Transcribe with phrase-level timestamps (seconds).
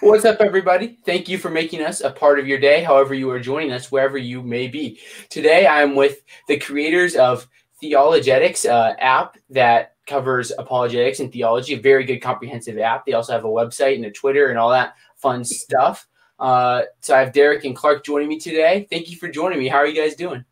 [0.00, 0.98] What's up, everybody?
[1.06, 3.90] Thank you for making us a part of your day, however, you are joining us,
[3.90, 5.00] wherever you may be.
[5.30, 7.48] Today, I'm with the creators of
[7.80, 13.06] Theologetics uh, app that covers apologetics and theology, a very good comprehensive app.
[13.06, 16.06] They also have a website and a Twitter and all that fun stuff.
[16.38, 18.86] Uh, so I have Derek and Clark joining me today.
[18.90, 19.68] Thank you for joining me.
[19.68, 20.44] How are you guys doing?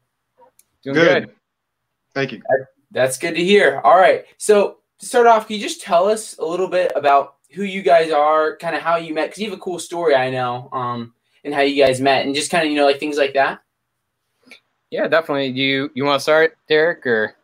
[0.82, 1.26] Doing good.
[1.26, 1.34] good.
[2.14, 2.42] Thank you.
[2.92, 3.82] That's good to hear.
[3.84, 4.24] All right.
[4.38, 7.82] So to start off, can you just tell us a little bit about who you
[7.82, 9.27] guys are, kind of how you met?
[9.27, 12.34] Because you have a cool story, I know, um, and how you guys met, and
[12.34, 13.61] just kind of you know like things like that.
[14.91, 15.52] Yeah, definitely.
[15.52, 17.37] Do you you want to start, Derek, or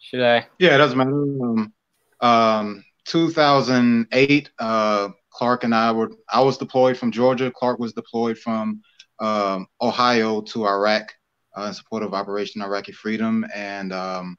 [0.00, 0.46] should I?
[0.58, 1.10] Yeah, it doesn't matter.
[1.10, 1.72] Um,
[2.20, 6.12] um, 2008, uh, Clark and I were.
[6.28, 7.50] I was deployed from Georgia.
[7.50, 8.82] Clark was deployed from
[9.18, 11.14] um, Ohio to Iraq
[11.56, 14.36] uh, in support of Operation Iraqi Freedom, and um,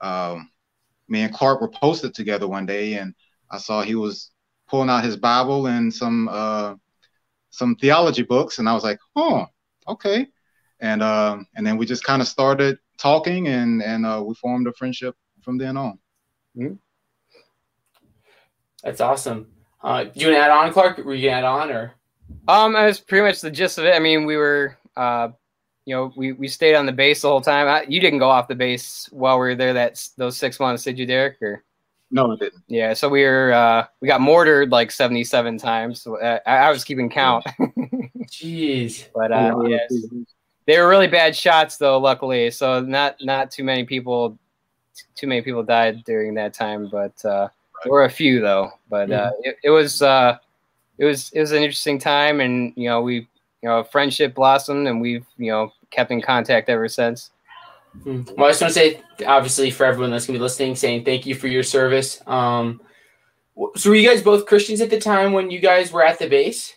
[0.00, 0.50] um,
[1.08, 3.14] me and Clark were posted together one day, and
[3.50, 4.30] I saw he was
[4.68, 6.74] pulling out his Bible and some uh,
[7.50, 9.46] some theology books, and I was like, "Oh,
[9.88, 10.28] okay."
[10.80, 14.66] And uh, and then we just kind of started talking, and and uh, we formed
[14.66, 15.98] a friendship from then on.
[16.56, 16.74] Mm-hmm.
[18.82, 19.48] That's awesome.
[19.82, 20.98] Uh, do you want to add on, Clark?
[20.98, 21.94] Were you gonna add on, or?
[22.48, 23.94] Um, that was pretty much the gist of it.
[23.94, 25.28] I mean, we were uh,
[25.86, 27.68] you know, we, we stayed on the base the whole time.
[27.68, 29.72] I, you didn't go off the base while we were there.
[29.72, 31.40] That those six months, did you, Derek?
[31.40, 31.62] Or
[32.10, 32.62] no, I didn't.
[32.68, 36.02] Yeah, so we were uh, we got mortared like seventy seven times.
[36.02, 37.44] So, uh, I, I, was keeping count.
[38.28, 39.06] Jeez.
[39.14, 39.92] but uh, yes,
[40.66, 41.98] they were really bad shots though.
[41.98, 44.38] Luckily, so not not too many people
[45.14, 47.48] too many people died during that time, but uh,
[47.82, 48.70] there were a few though.
[48.88, 49.40] But uh, mm-hmm.
[49.44, 50.38] it, it was uh,
[50.98, 53.14] it was it was an interesting time, and you know we
[53.62, 57.30] you know friendship blossomed, and we've you know kept in contact ever since.
[58.04, 61.26] Well, I just want to say, obviously, for everyone that's gonna be listening, saying thank
[61.26, 62.20] you for your service.
[62.26, 62.80] Um,
[63.76, 66.28] so, were you guys both Christians at the time when you guys were at the
[66.28, 66.74] base?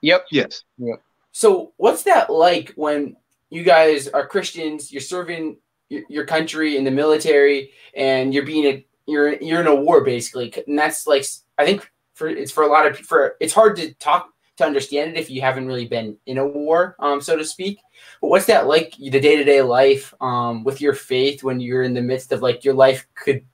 [0.00, 0.26] Yep.
[0.30, 0.64] Yes.
[0.78, 1.02] Yep.
[1.32, 3.16] So, what's that like when
[3.50, 4.90] you guys are Christians?
[4.90, 9.74] You're serving your country in the military, and you're being a you're you're in a
[9.74, 11.24] war basically, and that's like
[11.58, 15.12] I think for it's for a lot of for it's hard to talk to understand
[15.12, 17.80] it if you haven't really been in a war, um, so to speak.
[18.20, 21.82] But what's that like the day to day life um, with your faith when you're
[21.82, 23.44] in the midst of like your life could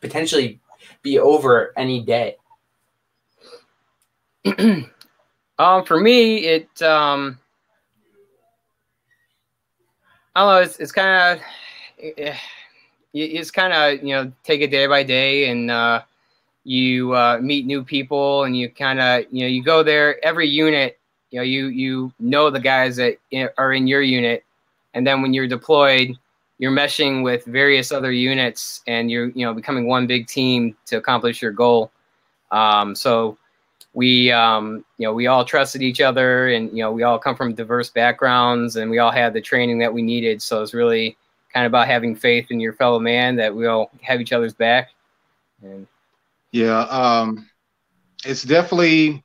[0.00, 0.60] potentially
[1.02, 2.36] be over any day?
[5.58, 7.38] um, for me, it um,
[10.34, 10.62] I don't know.
[10.62, 11.44] It's it's kind of
[12.16, 12.36] eh,
[13.12, 15.70] it's kind of you know take it day by day and.
[15.70, 16.02] Uh,
[16.64, 20.48] you uh, meet new people and you kind of you know you go there every
[20.48, 20.98] unit
[21.30, 23.18] you know you you know the guys that
[23.56, 24.44] are in your unit.
[24.94, 26.16] And then when you're deployed
[26.58, 30.96] you're meshing with various other units and you're you know becoming one big team to
[30.96, 31.90] accomplish your goal.
[32.50, 33.38] Um, so
[33.94, 37.36] we um, you know we all trusted each other and you know we all come
[37.36, 40.42] from diverse backgrounds and we all had the training that we needed.
[40.42, 41.16] So it's really
[41.52, 44.54] kind of about having faith in your fellow man that we all have each other's
[44.54, 44.90] back.
[45.62, 45.86] And
[46.52, 47.48] yeah, um,
[48.24, 49.24] it's definitely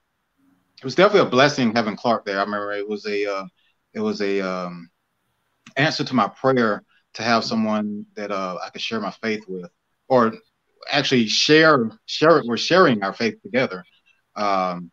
[0.80, 2.40] it was definitely a blessing having Clark there.
[2.40, 3.46] I remember it was a uh,
[3.94, 4.90] it was a um,
[5.78, 9.72] answer to my prayer to have someone that uh, I could share my faith with,
[10.08, 10.34] or
[10.92, 12.46] actually share share it.
[12.46, 13.84] We're sharing our faith together.
[14.36, 14.92] Um,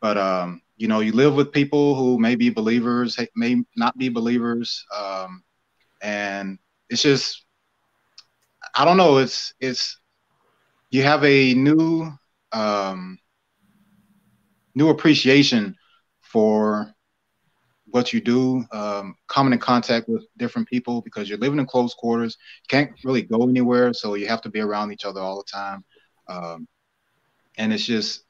[0.00, 4.08] but um, you know, you live with people who may be believers, may not be
[4.08, 5.42] believers, um,
[6.00, 6.58] and
[6.88, 7.44] it's just
[8.74, 9.18] I don't know.
[9.18, 9.98] It's it's
[10.96, 12.10] you have a new
[12.52, 13.18] um,
[14.74, 15.76] new appreciation
[16.22, 16.90] for
[17.88, 21.92] what you do, um, coming in contact with different people because you're living in close
[21.92, 22.38] quarters.
[22.68, 25.84] Can't really go anywhere, so you have to be around each other all the time.
[26.28, 26.66] Um,
[27.58, 28.24] and it's just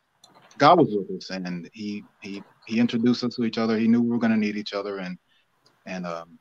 [0.59, 3.79] God was with us, and he he he introduced us to each other.
[3.79, 5.17] He knew we were going to need each other, and
[5.87, 6.41] and um,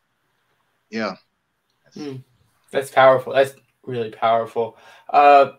[0.90, 1.18] yeah,
[1.84, 2.24] that's, mm,
[2.72, 3.32] that's powerful.
[3.32, 3.54] That's
[3.84, 4.76] really powerful.
[5.08, 5.52] Uh,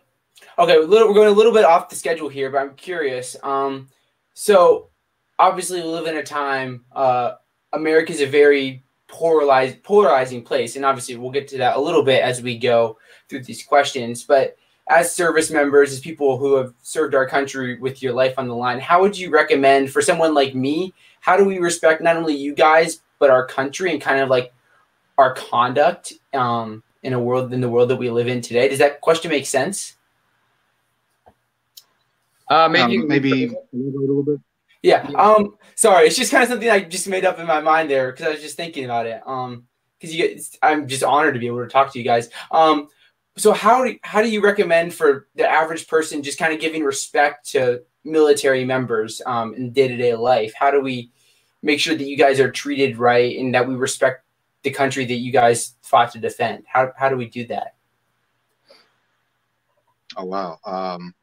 [0.58, 3.36] Okay, little, we're going a little bit off the schedule here, but I'm curious.
[3.42, 3.88] Um,
[4.34, 4.88] so
[5.38, 6.84] obviously, we live in a time.
[6.92, 7.34] Uh,
[7.72, 12.02] America is a very polarized, polarizing place, and obviously, we'll get to that a little
[12.02, 12.98] bit as we go
[13.28, 14.24] through these questions.
[14.24, 14.56] But
[14.88, 18.54] as service members, as people who have served our country with your life on the
[18.54, 20.94] line, how would you recommend for someone like me?
[21.20, 24.52] How do we respect not only you guys but our country and kind of like
[25.18, 28.68] our conduct um, in a world in the world that we live in today?
[28.68, 29.95] Does that question make sense?
[32.48, 34.40] Uh, maybe um, maybe a little bit.
[34.82, 35.08] Yeah.
[35.16, 35.56] Um.
[35.74, 38.26] Sorry, it's just kind of something I just made up in my mind there because
[38.26, 39.22] I was just thinking about it.
[39.26, 39.66] Um.
[39.98, 42.28] Because you, get, I'm just honored to be able to talk to you guys.
[42.50, 42.88] Um.
[43.36, 46.84] so how do how do you recommend for the average person just kind of giving
[46.84, 50.54] respect to military members um, in day to day life?
[50.56, 51.10] How do we
[51.62, 54.24] make sure that you guys are treated right and that we respect
[54.62, 56.64] the country that you guys fought to defend?
[56.66, 57.74] How how do we do that?
[60.16, 60.58] Oh wow.
[60.64, 61.14] Um,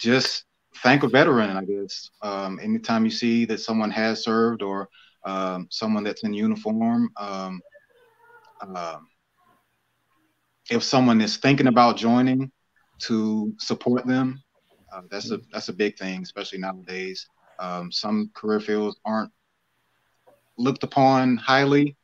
[0.00, 0.44] just
[0.82, 2.10] thank a veteran, I guess.
[2.22, 4.88] Um, anytime you see that someone has served or
[5.24, 7.60] um, someone that's in uniform, um,
[8.74, 9.08] um,
[10.70, 12.50] if someone is thinking about joining,
[13.00, 14.42] to support them,
[14.92, 17.26] uh, that's a that's a big thing, especially nowadays.
[17.58, 19.32] Um, some career fields aren't
[20.58, 21.96] looked upon highly,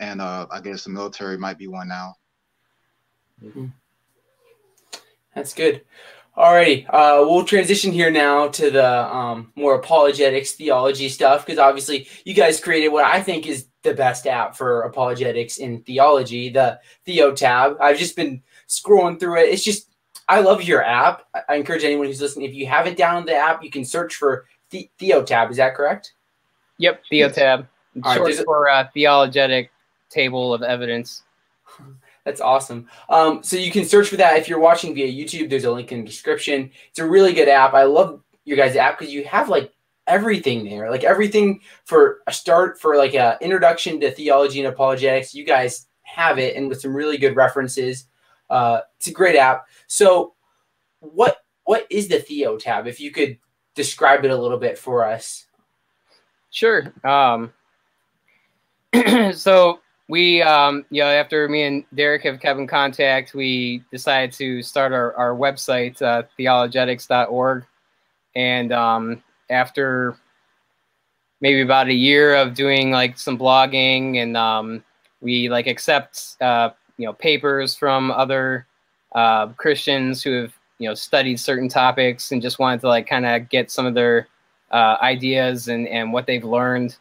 [0.00, 2.16] and uh, I guess the military might be one now.
[3.42, 3.66] Mm-hmm.
[5.34, 5.82] That's good.
[6.40, 12.08] Alrighty, uh, we'll transition here now to the um, more apologetics theology stuff because obviously
[12.24, 16.80] you guys created what I think is the best app for apologetics in theology, the
[17.04, 17.76] Theo tab.
[17.78, 19.50] I've just been scrolling through it.
[19.50, 19.90] It's just
[20.30, 21.26] I love your app.
[21.46, 24.46] I encourage anyone who's listening if you haven't downloaded the app, you can search for
[24.70, 25.50] the- Theo tab.
[25.50, 26.14] Is that correct?
[26.78, 27.68] Yep, Theo tab.
[28.14, 29.70] Short right, for uh, theologetic
[30.08, 31.22] table of evidence.
[32.24, 32.88] That's awesome.
[33.08, 35.48] Um, so you can search for that if you're watching via YouTube.
[35.48, 36.70] There's a link in the description.
[36.90, 37.74] It's a really good app.
[37.74, 39.72] I love your guys' app because you have like
[40.06, 45.34] everything there, like everything for a start for like a introduction to theology and apologetics.
[45.34, 48.06] You guys have it, and with some really good references.
[48.50, 49.66] Uh, it's a great app.
[49.86, 50.34] So,
[50.98, 52.86] what what is the Theo tab?
[52.86, 53.38] If you could
[53.74, 55.46] describe it a little bit for us.
[56.50, 56.92] Sure.
[57.04, 57.52] Um,
[59.32, 59.78] so
[60.10, 64.60] we, um, you know, after me and Derek have kept in contact, we decided to
[64.60, 67.64] start our, our website, uh, theologetics.org.
[68.34, 70.16] And um, after
[71.40, 74.82] maybe about a year of doing like some blogging and um,
[75.20, 78.66] we like accept, uh, you know, papers from other
[79.14, 83.26] uh, Christians who have, you know, studied certain topics and just wanted to like kind
[83.26, 84.26] of get some of their
[84.72, 86.96] uh, ideas and, and what they've learned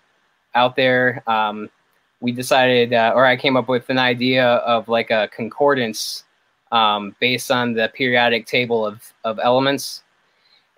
[0.53, 1.23] out there.
[1.25, 1.71] Um,
[2.21, 6.23] we decided, uh, or I came up with an idea of like a concordance
[6.71, 10.03] um, based on the periodic table of, of elements.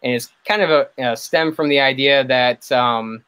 [0.03, 3.23] And it's kind of a, a stem from the idea that um,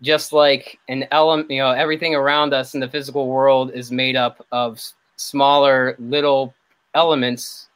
[0.00, 4.16] just like an element, you know, everything around us in the physical world is made
[4.16, 4.80] up of
[5.16, 6.54] smaller little
[6.94, 7.68] elements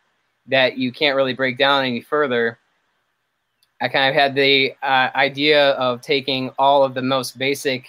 [0.48, 2.58] that you can't really break down any further.
[3.80, 7.86] I kind of had the uh, idea of taking all of the most basic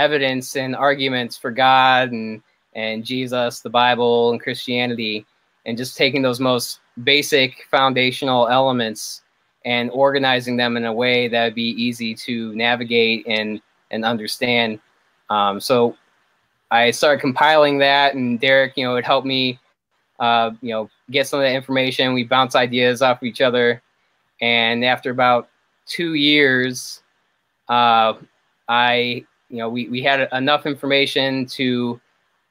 [0.00, 2.42] evidence and arguments for God and
[2.74, 5.26] and Jesus, the Bible, and Christianity,
[5.66, 9.22] and just taking those most basic foundational elements
[9.64, 13.60] and organizing them in a way that would be easy to navigate and
[13.90, 14.78] and understand.
[15.28, 15.96] Um, so
[16.70, 19.58] I started compiling that, and Derek, you know, would help me,
[20.20, 22.14] uh, you know, get some of the information.
[22.14, 23.82] We bounce ideas off of each other,
[24.40, 25.48] and after about
[25.86, 27.02] two years,
[27.68, 28.14] uh,
[28.68, 32.00] I you know, we, we had enough information to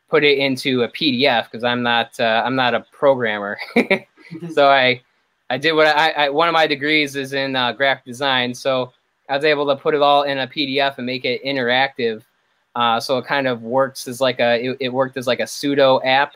[0.09, 3.57] put it into a PDF because I'm not uh, I'm not a programmer.
[4.53, 5.01] so I
[5.49, 8.53] I did what I, I, one of my degrees is in uh, graphic design.
[8.53, 8.93] So
[9.29, 12.23] I was able to put it all in a PDF and make it interactive.
[12.75, 15.47] Uh, so it kind of works as like a it, it worked as like a
[15.47, 16.35] pseudo app.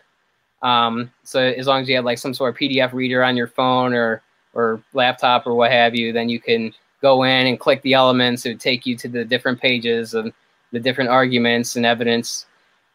[0.61, 3.47] Um, so as long as you have like some sort of PDF reader on your
[3.47, 4.21] phone or
[4.53, 8.45] or laptop or what have you, then you can go in and click the elements.
[8.45, 10.31] It would take you to the different pages and
[10.73, 12.47] the different arguments and evidence.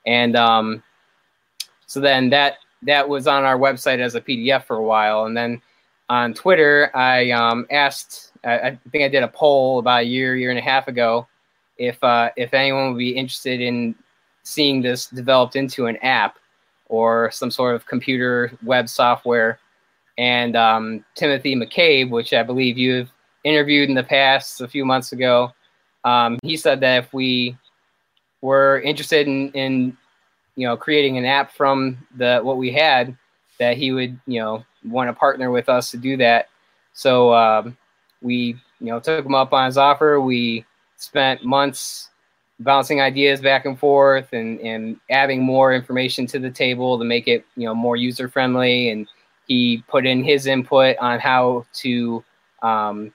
[0.05, 0.83] And um,
[1.87, 5.25] so then that that was on our website as a PDF for a while.
[5.25, 5.63] And then
[6.09, 10.37] on Twitter, I um, asked, I, I, think I did a poll about a year,
[10.37, 11.27] year and a half ago,
[11.77, 13.95] if uh, if anyone would be interested in
[14.43, 16.39] seeing this developed into an app
[16.89, 19.59] or some sort of computer web software.
[20.17, 23.11] And um, Timothy McCabe, which I believe you've
[23.45, 25.53] interviewed in the past a few months ago,
[26.05, 27.57] um, he said that if we
[28.41, 29.97] were interested in, in
[30.57, 33.17] you know creating an app from the what we had
[33.59, 36.49] that he would you know want to partner with us to do that.
[36.93, 37.77] So um,
[38.23, 40.21] we you know took him up on his offer.
[40.21, 40.65] We
[40.97, 42.11] spent months
[42.61, 47.29] bouncing ideas back and forth and, and adding more information to the table to make
[47.29, 49.07] it you know more user friendly and
[49.47, 52.23] he put in his input on how to
[52.63, 53.13] um,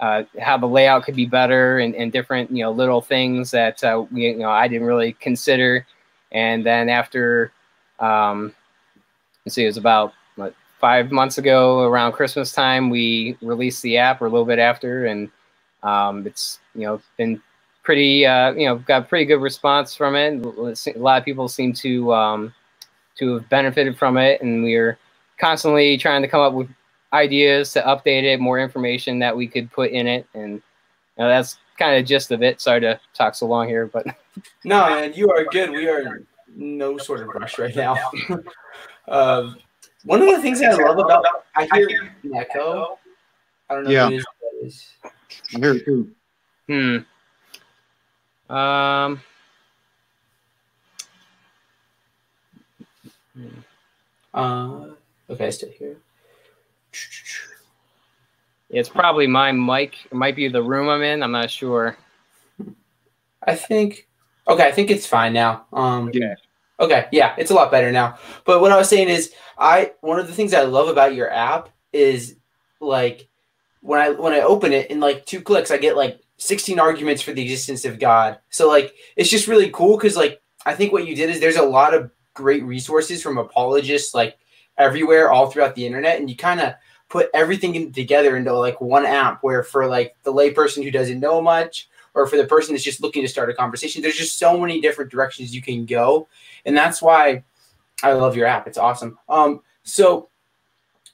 [0.00, 3.82] uh, how the layout could be better and, and different you know little things that
[3.82, 5.86] uh, we, you know I didn't really consider.
[6.32, 7.52] And then after,
[8.00, 8.52] um,
[9.44, 13.96] let's see, it was about what, five months ago around Christmas time, we released the
[13.96, 15.30] app, or a little bit after, and
[15.82, 17.40] um, it's you know been
[17.82, 20.44] pretty uh, you know got pretty good response from it.
[20.44, 22.54] A lot of people seem to um,
[23.16, 24.98] to have benefited from it, and we're
[25.38, 26.68] constantly trying to come up with
[27.16, 30.62] ideas to update it, more information that we could put in it, and you
[31.18, 32.60] know, that's kind of gist of it.
[32.60, 34.06] Sorry to talk so long here, but
[34.64, 35.70] no, man, you are good.
[35.70, 36.22] We are
[36.54, 37.98] no sort of rush right now.
[39.08, 39.50] uh,
[40.04, 41.24] one of the things I love about
[41.56, 41.88] I hear
[42.22, 42.98] an echo.
[43.68, 44.08] I don't know Yeah.
[44.08, 44.92] who it is, but it is.
[45.54, 46.10] I hear it too.
[46.68, 46.98] hmm.
[48.54, 49.20] Um.
[54.32, 54.88] Uh,
[55.30, 55.96] okay, I still hear.
[58.68, 60.06] It's probably my mic.
[60.06, 61.22] It might be the room I'm in.
[61.22, 61.96] I'm not sure.
[63.42, 64.08] I think.
[64.48, 65.66] Okay, I think it's fine now.
[65.72, 66.34] Um, Yeah.
[66.78, 68.18] Okay, yeah, it's a lot better now.
[68.44, 71.30] But what I was saying is, I one of the things I love about your
[71.30, 72.36] app is
[72.80, 73.28] like
[73.80, 77.22] when I when I open it in like two clicks, I get like 16 arguments
[77.22, 78.38] for the existence of God.
[78.50, 81.56] So like it's just really cool because like I think what you did is there's
[81.56, 84.36] a lot of great resources from apologists like
[84.76, 86.74] everywhere all throughout the internet, and you kind of
[87.08, 91.20] put everything in, together into like one app where for like the layperson who doesn't
[91.20, 94.38] know much or for the person that's just looking to start a conversation there's just
[94.38, 96.28] so many different directions you can go.
[96.64, 97.44] And that's why
[98.02, 98.66] i love your app.
[98.66, 99.18] It's awesome.
[99.28, 100.28] Um so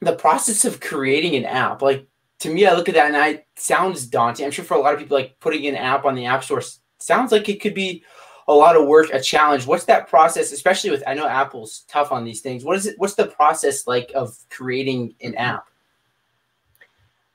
[0.01, 2.07] the process of creating an app like
[2.41, 4.47] to me i look at that and i sounds daunting.
[4.47, 6.63] I'm sure for a lot of people like putting an app on the app store
[6.99, 8.03] sounds like it could be
[8.49, 9.67] a lot of work a challenge.
[9.67, 12.65] What's that process especially with i know apple's tough on these things.
[12.65, 15.69] What is it what's the process like of creating an app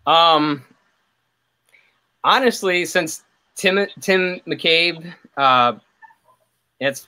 [0.08, 0.64] Um,
[2.24, 3.24] honestly, since
[3.56, 5.74] Tim Tim McCabe, uh,
[6.80, 7.08] it's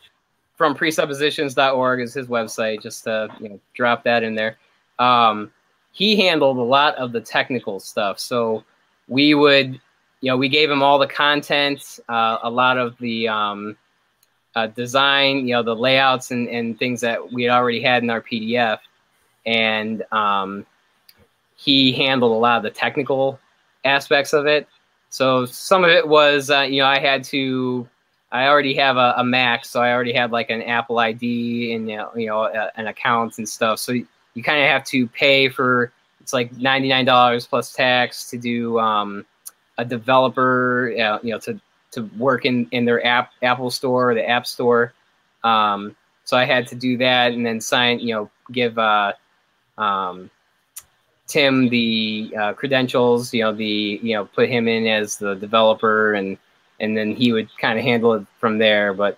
[0.57, 2.83] from presuppositions.org is his website.
[2.83, 4.57] Just to you know, drop that in there.
[4.99, 5.51] Um,
[5.91, 8.63] he handled a lot of the technical stuff, so
[9.07, 9.79] we would,
[10.21, 13.75] you know, we gave him all the content, uh, a lot of the um,
[14.55, 18.09] uh, design, you know, the layouts and, and things that we had already had in
[18.09, 18.79] our PDF,
[19.45, 20.65] and um,
[21.59, 23.37] he handled a lot of the technical
[23.83, 24.65] aspects of it.
[25.09, 27.85] So some of it was, uh, you know, I had to,
[28.31, 31.89] I already have a, a Mac, so I already had like an Apple ID and
[31.89, 33.79] you know, you know uh, an account and stuff.
[33.79, 37.73] So you, you kind of have to pay for it's like ninety nine dollars plus
[37.73, 39.25] tax to do um,
[39.77, 41.59] a developer, uh, you know, to
[41.91, 44.93] to work in in their app Apple Store or the App Store.
[45.43, 48.77] Um, so I had to do that and then sign, you know, give.
[48.77, 49.13] Uh,
[49.77, 50.29] um,
[51.29, 56.13] Tim the uh, credentials, you know, the you know, put him in as the developer,
[56.13, 56.37] and
[56.79, 58.93] and then he would kind of handle it from there.
[58.93, 59.17] But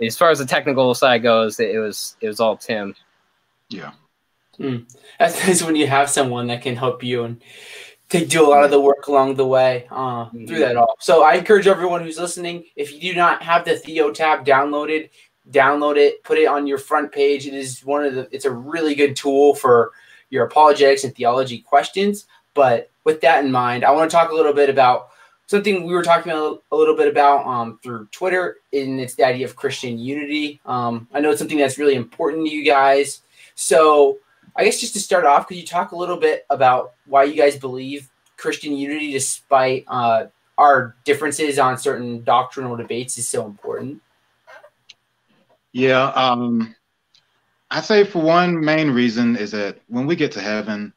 [0.00, 2.96] as far as the technical side goes, it was it was all Tim.
[3.68, 3.92] Yeah.
[4.58, 7.42] That's nice when you have someone that can help you and
[8.08, 10.96] they do a lot of the work along the way uh, through that all.
[11.00, 15.08] So I encourage everyone who's listening, if you do not have the Theo tab downloaded,
[15.50, 17.46] download it, put it on your front page.
[17.46, 18.28] It is one of the.
[18.30, 19.92] It's a really good tool for
[20.32, 22.26] your apologetics and theology questions.
[22.54, 25.10] But with that in mind, I want to talk a little bit about
[25.46, 29.44] something we were talking a, little bit about um, through Twitter, and it's the idea
[29.44, 30.60] of Christian unity.
[30.64, 33.20] Um, I know it's something that's really important to you guys.
[33.54, 34.18] So
[34.56, 37.34] I guess just to start off, could you talk a little bit about why you
[37.34, 38.08] guys believe
[38.38, 44.00] Christian unity, despite uh, our differences on certain doctrinal debates, is so important?
[45.72, 46.06] Yeah.
[46.08, 46.74] Um,
[47.74, 50.92] I say for one main reason is that when we get to heaven,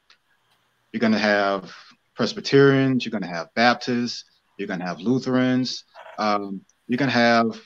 [0.91, 1.74] you're going to have
[2.15, 4.25] Presbyterians, you're going to have Baptists,
[4.58, 5.86] you're going to have Lutherans,
[6.20, 7.62] um, you're going to have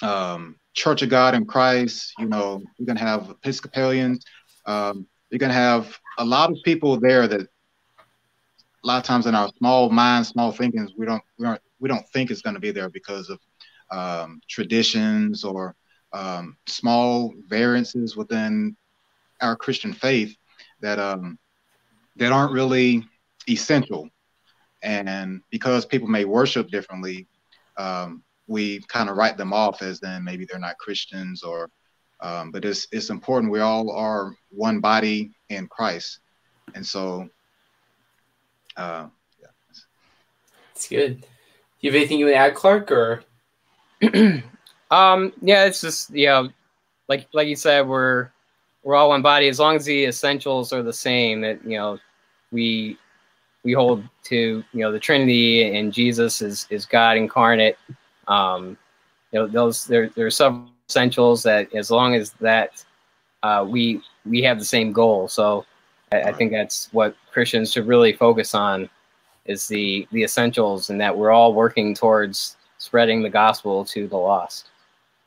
[0.00, 4.24] um, Church of God in Christ, you know, you're going to have Episcopalians,
[4.64, 9.26] um, you're going to have a lot of people there that a lot of times
[9.26, 12.54] in our small minds, small thinkings, we don't we don't we don't think it's going
[12.54, 13.38] to be there because of
[13.90, 15.76] um, traditions or
[16.12, 18.76] um, small variances within
[19.40, 20.36] our Christian faith
[20.80, 21.38] that um,
[22.16, 23.04] that aren't really
[23.48, 24.08] essential.
[24.82, 27.26] And because people may worship differently,
[27.76, 31.70] um, we kind of write them off as then maybe they're not Christians or.
[32.20, 33.50] Um, but it's it's important.
[33.50, 36.20] We all are one body in Christ,
[36.74, 37.28] and so.
[38.76, 39.08] Uh,
[40.82, 41.20] It's good.
[41.20, 41.26] Do
[41.80, 43.24] you have anything you would add, Clark, or
[44.92, 46.50] Um, yeah, it's just you know,
[47.08, 48.30] like like you said, we're
[48.84, 51.40] we're all one body as long as the essentials are the same.
[51.40, 51.98] That you know,
[52.52, 52.98] we
[53.64, 57.78] we hold to you know the Trinity and Jesus is is God incarnate.
[58.28, 58.76] Um,
[59.32, 62.84] you know, those there there are some essentials that as long as that
[63.42, 65.26] uh, we we have the same goal.
[65.26, 65.64] So
[66.12, 68.90] I, I think that's what Christians should really focus on
[69.46, 74.18] is the the essentials and that we're all working towards spreading the gospel to the
[74.18, 74.68] lost.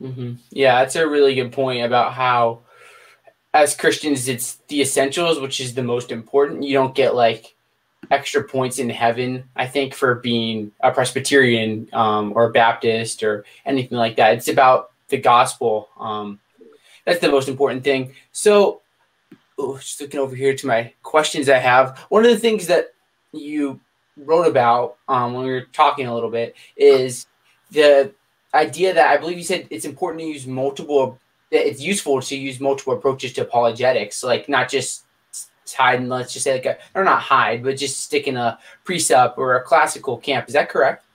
[0.01, 0.33] Mm-hmm.
[0.51, 2.61] Yeah, that's a really good point about how
[3.53, 6.63] as Christians, it's the essentials, which is the most important.
[6.63, 7.55] You don't get like
[8.11, 13.45] extra points in heaven, I think, for being a Presbyterian um, or a Baptist or
[13.65, 14.33] anything like that.
[14.33, 15.89] It's about the gospel.
[15.97, 16.39] Um,
[17.05, 18.13] that's the most important thing.
[18.33, 18.81] So,
[19.57, 21.97] just looking over here to my questions I have.
[22.09, 22.93] One of the things that
[23.31, 23.79] you
[24.17, 27.25] wrote about um, when we were talking a little bit is
[27.71, 28.11] the
[28.55, 31.19] idea that I believe you said it's important to use multiple.
[31.51, 35.05] It's useful to use multiple approaches to apologetics, like not just
[35.73, 38.59] hide and let's just say like a or not hide, but just stick in a
[38.85, 40.47] presup or a classical camp.
[40.47, 41.05] Is that correct?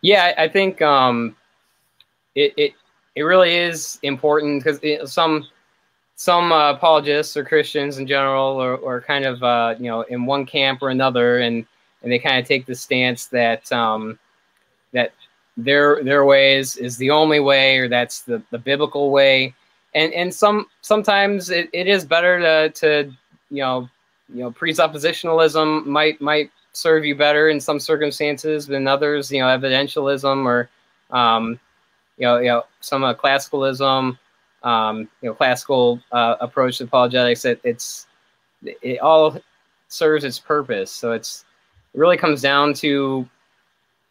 [0.00, 1.34] Yeah, I think um,
[2.34, 2.72] it, it
[3.14, 5.46] it really is important because some
[6.16, 10.26] some uh, apologists or Christians in general or, or kind of uh, you know in
[10.26, 11.66] one camp or another, and
[12.02, 14.18] and they kind of take the stance that um,
[15.56, 19.54] their their ways is, the only way or that's the, the biblical way.
[19.94, 23.12] And and some sometimes it, it is better to to
[23.50, 23.88] you know
[24.28, 29.46] you know presuppositionalism might might serve you better in some circumstances than others you know
[29.46, 30.68] evidentialism or
[31.16, 31.60] um,
[32.18, 34.18] you know you know some uh, classicalism
[34.64, 37.44] um, you know classical uh, approach to apologetics.
[37.44, 38.06] It, it's
[38.62, 39.38] it all
[39.88, 40.90] serves its purpose.
[40.90, 41.44] So it's
[41.92, 43.28] it really comes down to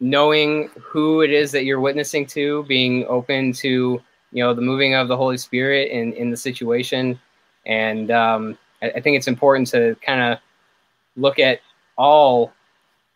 [0.00, 4.00] knowing who it is that you're witnessing to being open to
[4.32, 7.18] you know the moving of the Holy Spirit in in the situation,
[7.66, 10.38] and um, I, I think it's important to kind of
[11.16, 11.60] look at
[11.96, 12.52] all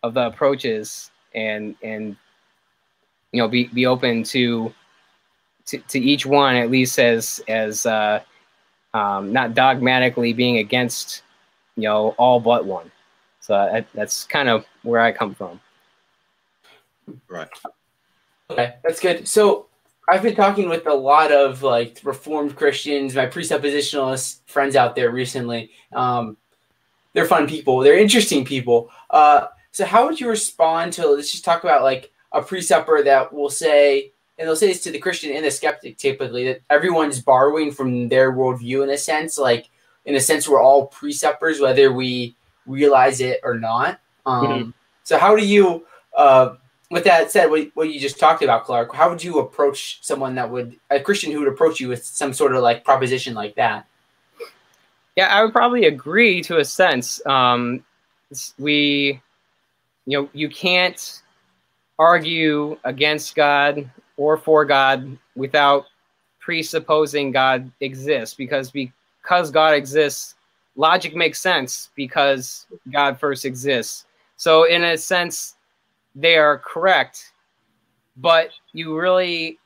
[0.03, 2.15] of the approaches and and
[3.31, 4.73] you know be be open to
[5.65, 8.21] to, to each one at least as as uh,
[8.93, 11.23] um, not dogmatically being against
[11.75, 12.89] you know all but one.
[13.41, 15.59] So I, that's kind of where I come from.
[17.27, 17.49] Right.
[18.49, 19.27] Okay, that's good.
[19.27, 19.67] So
[20.09, 25.11] I've been talking with a lot of like Reformed Christians, my presuppositionalist friends out there
[25.11, 25.71] recently.
[25.93, 26.35] Um,
[27.13, 27.79] they're fun people.
[27.79, 28.89] They're interesting people.
[29.09, 31.07] Uh, so how would you respond to?
[31.07, 34.91] Let's just talk about like a presupper that will say, and they'll say this to
[34.91, 39.37] the Christian and the skeptic typically that everyone's borrowing from their worldview in a sense.
[39.37, 39.69] Like
[40.05, 43.99] in a sense, we're all presuppers, whether we realize it or not.
[44.25, 44.69] Um, mm-hmm.
[45.03, 45.85] So how do you?
[46.17, 46.55] Uh,
[46.91, 50.35] with that said, what, what you just talked about, Clark, how would you approach someone
[50.35, 53.55] that would a Christian who would approach you with some sort of like proposition like
[53.55, 53.85] that?
[55.15, 57.25] Yeah, I would probably agree to a sense.
[57.25, 57.83] Um,
[58.57, 59.21] we,
[60.05, 61.21] you know, you can't
[61.99, 65.85] argue against God or for God without
[66.39, 70.35] presupposing God exists because because God exists,
[70.75, 74.05] logic makes sense because God first exists.
[74.37, 75.55] So in a sense,
[76.15, 77.31] they are correct,
[78.17, 79.59] but you really,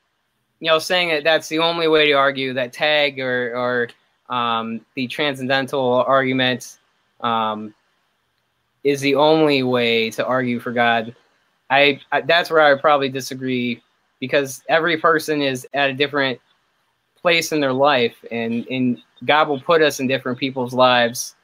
[0.59, 4.81] you know, saying that that's the only way to argue that TAG or or um,
[4.95, 6.77] the transcendental argument
[7.21, 7.73] um,
[8.83, 11.15] is the only way to argue for God.
[11.69, 13.81] I, I that's where I would probably disagree
[14.19, 16.39] because every person is at a different
[17.21, 21.35] place in their life, and and God will put us in different people's lives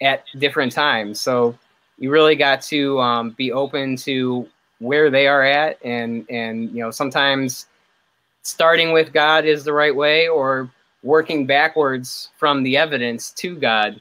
[0.00, 1.20] at different times.
[1.20, 1.56] So
[2.02, 4.48] you really got to um, be open to
[4.80, 7.66] where they are at and and you know sometimes
[8.42, 10.68] starting with god is the right way or
[11.04, 14.00] working backwards from the evidence to god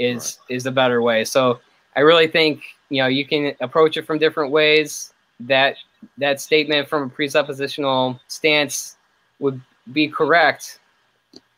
[0.00, 0.56] is right.
[0.56, 1.24] is the better way.
[1.24, 1.60] So
[1.96, 5.14] i really think you know you can approach it from different ways.
[5.40, 5.76] That
[6.18, 8.96] that statement from a presuppositional stance
[9.38, 9.60] would
[9.92, 10.80] be correct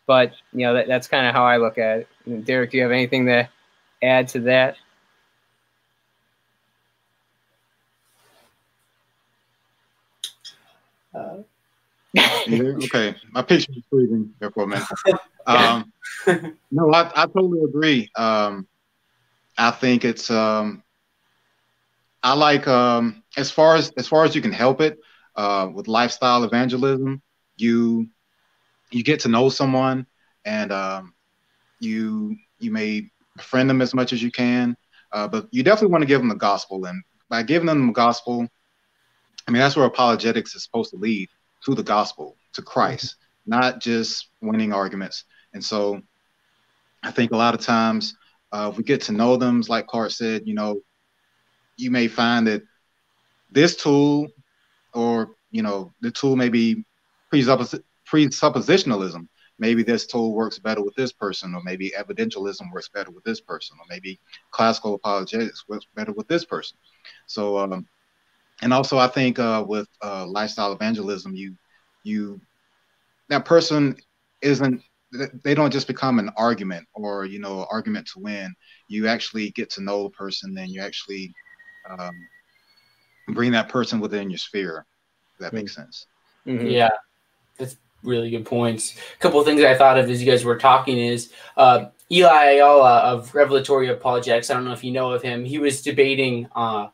[0.07, 2.45] but you know that, that's kind of how i look at it.
[2.45, 3.49] Derek do you have anything to
[4.03, 4.77] add to that
[11.15, 11.39] Uh,
[12.85, 14.87] okay, my picture is freezing there for a minute.
[15.47, 15.93] Um,
[16.71, 18.11] no, I, I totally agree.
[18.17, 18.67] Um,
[19.59, 20.83] I think it's um,
[22.23, 24.99] I like um, as far as as far as you can help it
[25.37, 27.23] uh, with lifestyle evangelism.
[27.57, 28.09] You
[28.91, 30.07] you get to know someone,
[30.45, 31.15] and um,
[31.79, 34.77] you you may befriend them as much as you can,
[35.13, 36.85] uh, but you definitely want to give them the gospel.
[36.85, 38.49] And by giving them the gospel,
[39.51, 41.29] I mean, that's where apologetics is supposed to lead
[41.65, 45.25] to the gospel, to Christ, not just winning arguments.
[45.55, 46.03] And so
[47.03, 48.15] I think a lot of times
[48.53, 50.83] uh, if we get to know them, like Clark said, you know,
[51.77, 52.63] you may find that
[53.51, 54.29] this tool
[54.95, 56.85] or, you know, the tool may be
[57.33, 59.27] presuppos- presuppositionalism.
[59.59, 63.41] Maybe this tool works better with this person, or maybe evidentialism works better with this
[63.41, 64.21] person, or maybe
[64.53, 66.79] classical apologetics works better with this person.
[67.27, 67.89] So um,
[68.63, 71.55] and also I think uh, with uh, lifestyle evangelism, you
[72.05, 72.41] you
[73.29, 73.97] that person
[74.43, 74.83] isn't
[75.43, 78.55] they don't just become an argument or you know argument to win.
[78.89, 81.33] You actually get to know the person and you actually
[81.89, 82.15] um,
[83.29, 84.87] bring that person within your sphere
[85.41, 85.57] that mm-hmm.
[85.57, 86.07] makes sense.
[86.47, 86.67] Mm-hmm.
[86.67, 86.91] yeah.
[87.59, 88.97] That's really good points.
[88.97, 92.53] A couple of things i thought of as you guys were talking is uh, eli
[92.53, 95.45] ayala of revelatory apologetics i don't know if you know of him.
[95.45, 96.89] He was debating uh,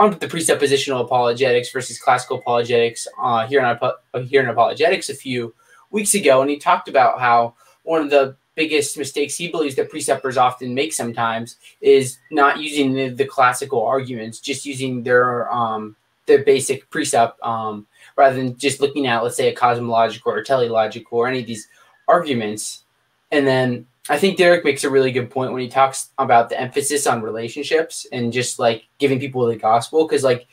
[0.00, 5.54] on the presuppositional apologetics versus classical apologetics uh, here in here in apologetics a few
[5.90, 9.92] weeks ago, and he talked about how one of the biggest mistakes he believes that
[9.92, 15.94] presuppers often make sometimes is not using the, the classical arguments, just using their um,
[16.24, 17.86] their basic presup um,
[18.16, 21.68] rather than just looking at, let's say, a cosmological or teleological or any of these
[22.08, 22.84] arguments.
[23.30, 26.60] And then I think Derek makes a really good point when he talks about the
[26.60, 30.04] emphasis on relationships and just like giving people the gospel.
[30.04, 30.48] Because, like,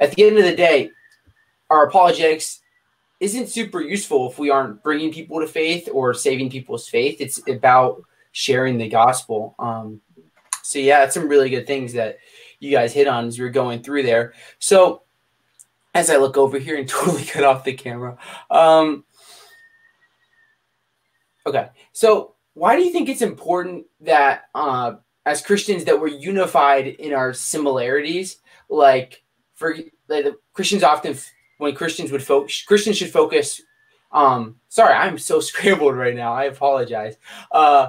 [0.00, 0.90] at the end of the day,
[1.68, 2.62] our apologetics
[3.20, 7.18] isn't super useful if we aren't bringing people to faith or saving people's faith.
[7.20, 9.54] It's about sharing the gospel.
[9.58, 10.00] Um,
[10.62, 12.18] so yeah, it's some really good things that
[12.60, 14.32] you guys hit on as we are going through there.
[14.58, 15.02] So
[15.94, 18.16] as I look over here and totally cut off the camera.
[18.50, 19.04] Um,
[21.46, 24.94] okay, so why do you think it's important that uh,
[25.26, 28.38] as Christians that we're unified in our similarities?
[28.70, 29.22] Like
[29.56, 29.76] for
[30.08, 31.18] like, Christians often
[31.58, 33.60] when Christians would focus, Christians should focus.
[34.10, 36.32] Um, sorry, I'm so scrambled right now.
[36.32, 37.18] I apologize.
[37.52, 37.88] Uh,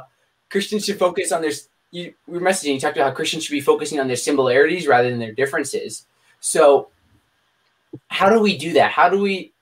[0.49, 1.51] Christians should focus on their.
[1.91, 2.73] You were messaging.
[2.73, 6.07] You talked about how Christians should be focusing on their similarities rather than their differences.
[6.41, 6.89] So,
[8.09, 8.91] how do we do that?
[8.91, 9.53] How do we,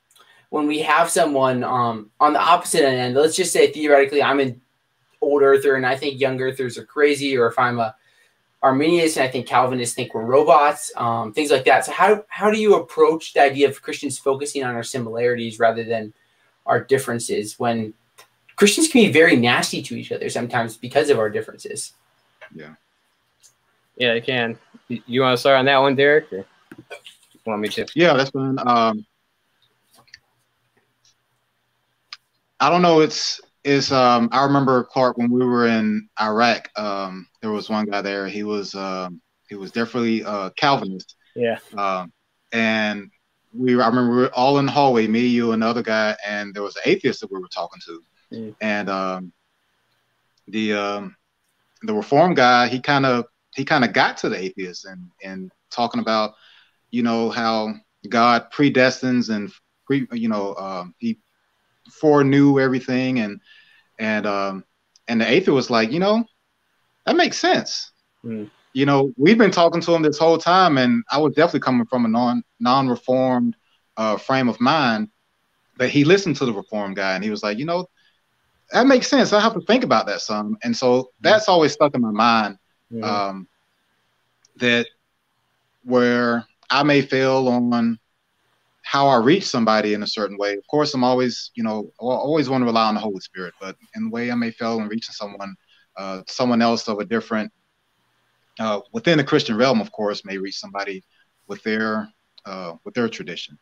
[0.49, 3.13] when we have someone um, on the opposite end?
[3.13, 4.61] Let's just say theoretically, I'm an
[5.25, 7.95] old earther and I think young earthers are crazy, or if I'm a
[8.61, 11.85] Arminians and I think Calvinists think we're robots, um, things like that.
[11.85, 15.83] So how how do you approach the idea of Christians focusing on our similarities rather
[15.83, 16.13] than
[16.65, 17.93] our differences when
[18.55, 21.93] Christians can be very nasty to each other sometimes because of our differences?
[22.53, 22.73] Yeah.
[23.97, 24.57] Yeah, I can.
[24.87, 26.31] You want to start on that one, Derek?
[26.33, 26.45] Or
[27.45, 27.85] want me to?
[27.93, 28.57] Yeah, that's fine.
[28.59, 29.05] Um,
[32.59, 33.01] I don't know.
[33.01, 36.69] It's is um, I remember Clark when we were in Iraq.
[36.77, 38.27] Um, there was one guy there.
[38.27, 41.15] He was um, he was definitely uh, Calvinist.
[41.35, 41.57] Yeah.
[41.75, 42.13] Um,
[42.53, 43.09] and
[43.53, 46.53] we I remember we were all in the hallway, me, you, and another guy, and
[46.53, 48.55] there was an atheist that we were talking to, mm.
[48.61, 49.33] and um,
[50.47, 51.15] the um,
[51.81, 53.25] the reform guy he kind of
[53.55, 56.35] he kind of got to the atheist and and talking about
[56.91, 57.73] you know how
[58.07, 59.51] God predestines and
[59.85, 61.19] pre you know um, he
[61.99, 63.39] foreknew everything and
[63.99, 64.63] and um
[65.07, 66.25] and the atheist was like, you know,
[67.05, 67.91] that makes sense.
[68.23, 68.49] Mm.
[68.73, 71.85] You know, we've been talking to him this whole time, and I was definitely coming
[71.85, 73.55] from a non non reformed
[73.95, 75.09] uh, frame of mind.
[75.77, 77.87] But he listened to the reform guy, and he was like, you know,
[78.71, 79.31] that makes sense.
[79.31, 81.07] I have to think about that some, and so hmm.
[81.21, 82.57] that's always stuck in my mind.
[82.91, 83.03] Mm.
[83.03, 83.47] Um,
[84.57, 84.87] that
[85.83, 87.99] where I may fail on
[88.85, 90.53] how I reach somebody in a certain way.
[90.53, 93.55] Of course, I'm always, you know, I always want to rely on the Holy Spirit,
[93.59, 95.55] but in the way I may fail in reaching someone,
[95.97, 97.51] uh, someone else of a different,
[98.59, 101.03] uh, within the Christian realm, of course, may reach somebody
[101.47, 102.07] with their,
[102.45, 103.57] uh, with their tradition.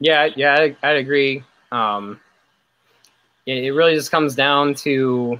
[0.00, 1.44] Yeah, yeah, I, I'd agree.
[1.70, 2.18] Um,
[3.44, 5.38] it, it really just comes down to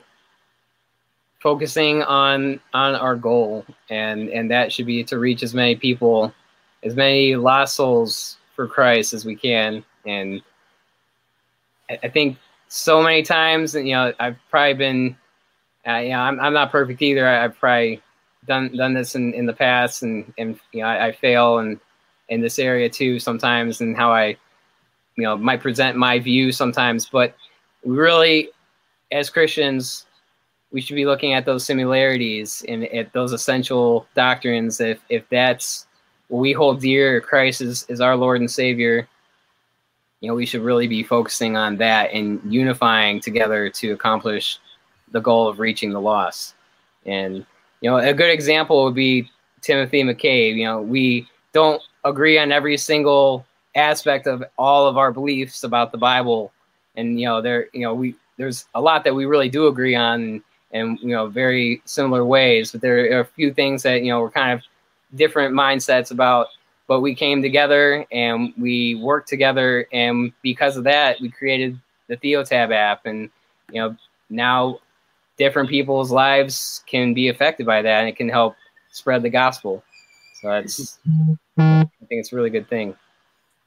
[1.38, 3.64] focusing on on our goal.
[3.90, 6.33] And and that should be to reach as many people
[6.85, 9.85] as many lost souls for christ as we can.
[10.07, 10.42] And
[11.90, 15.16] i, I think so many times and you know i've probably been
[15.88, 17.27] uh, you know I'm, I'm not perfect either.
[17.27, 18.03] I, have probably
[18.46, 21.81] done done this in, in the past and and you know I, I fail and
[22.29, 24.37] in this area too sometimes and how i
[25.16, 27.09] you know might present my view sometimes.
[27.09, 27.35] But
[27.85, 28.51] really
[29.12, 30.05] as christians
[30.70, 34.81] we should be looking at those similarities and at those essential doctrines.
[34.81, 35.87] If if that's
[36.28, 39.09] what we hold dear, Christ is, is our Lord and Savior.
[40.20, 44.59] You know, we should really be focusing on that and unifying together to accomplish
[45.12, 46.54] the goal of reaching the lost.
[47.07, 47.46] And
[47.81, 49.31] you know, a good example would be
[49.62, 50.57] Timothy McCabe.
[50.57, 55.92] You know, we don't agree on every single aspect of all of our beliefs about
[55.92, 56.52] the Bible,
[56.96, 59.94] and you know, there, you know, we there's a lot that we really do agree
[59.94, 62.72] on in you know very similar ways.
[62.72, 64.62] But there are a few things that you know were kind of
[65.14, 66.48] different mindsets about.
[66.87, 71.78] But we came together and we worked together, and because of that, we created
[72.09, 73.31] the Theotab app, and
[73.70, 73.96] you know
[74.31, 74.81] now
[75.37, 78.57] different people's lives can be affected by that, and it can help
[78.90, 79.83] spread the gospel.
[80.40, 80.98] So that's
[81.59, 82.94] I think it's a really good thing.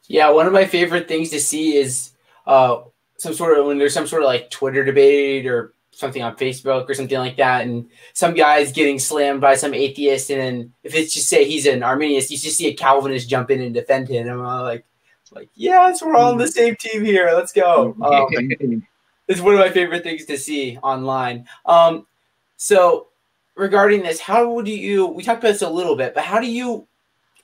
[0.08, 2.12] Yeah, one of my favorite things to see is
[2.48, 2.82] uh,
[3.18, 6.90] some sort of when there's some sort of like Twitter debate or something on Facebook
[6.90, 10.96] or something like that, and some guy's getting slammed by some atheist, and then if
[10.96, 14.08] it's just say he's an Arminian, you just see a Calvinist jump in and defend
[14.08, 14.28] him.
[14.28, 14.86] And I'm like,
[15.32, 17.32] like yes, we're all on the same team here.
[17.34, 17.96] Let's go.
[18.02, 18.28] Um,
[19.28, 21.48] it's one of my favorite things to see online.
[21.66, 22.08] Um,
[22.58, 23.08] so
[23.56, 25.08] regarding this, how would you?
[25.08, 26.88] We talked about this a little bit, but how do you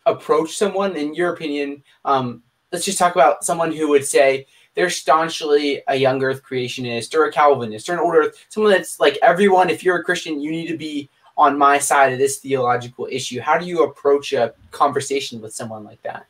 [0.05, 1.83] approach someone, in your opinion?
[2.05, 7.15] Um, let's just talk about someone who would say they're staunchly a young Earth creationist
[7.15, 9.71] or a Calvinist or an old Earth, someone that's like everyone.
[9.71, 13.39] If you're a Christian, you need to be on my side of this theological issue.
[13.41, 16.27] How do you approach a conversation with someone like that?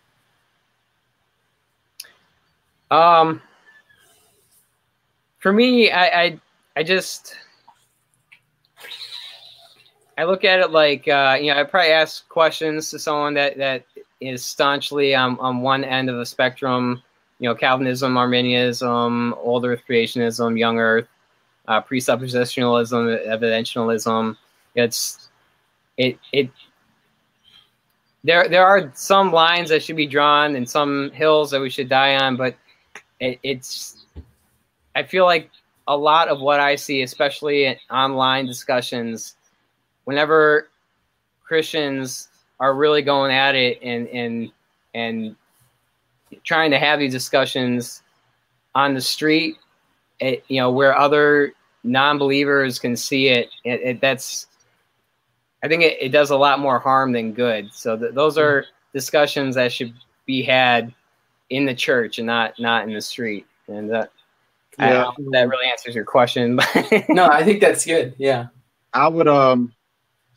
[2.89, 3.41] Um,
[5.39, 6.39] for me, I, I,
[6.77, 7.36] I just
[10.17, 13.57] I look at it like uh, you know I probably ask questions to someone that
[13.57, 13.83] that
[14.21, 17.03] is staunchly on, on one end of the spectrum.
[17.39, 21.08] You know, Calvinism, Arminianism, Old Earth creationism, Young Earth,
[21.67, 24.36] uh, presuppositionalism, evidentialism.
[24.76, 25.30] It's
[25.97, 26.50] it it.
[28.23, 31.89] There there are some lines that should be drawn and some hills that we should
[31.89, 32.56] die on, but
[33.19, 34.06] it, it's.
[34.95, 35.52] I feel like
[35.88, 39.36] a lot of what I see, especially in online discussions,
[40.06, 40.69] whenever
[41.43, 44.52] Christians are really going at it and and
[44.93, 45.36] and
[46.43, 48.03] trying to have these discussions
[48.75, 49.57] on the street,
[50.19, 54.47] it, you know, where other non-believers can see it, it, it that's
[55.63, 57.73] I think it, it, does a lot more harm than good.
[57.73, 59.93] So th- those are discussions that should
[60.25, 60.93] be had
[61.49, 63.45] in the church and not not in the street.
[63.67, 64.07] And uh,
[64.77, 65.11] yeah.
[65.31, 66.55] that really answers your question.
[67.09, 68.13] no, I think that's good.
[68.17, 68.47] Yeah.
[68.93, 69.73] I would um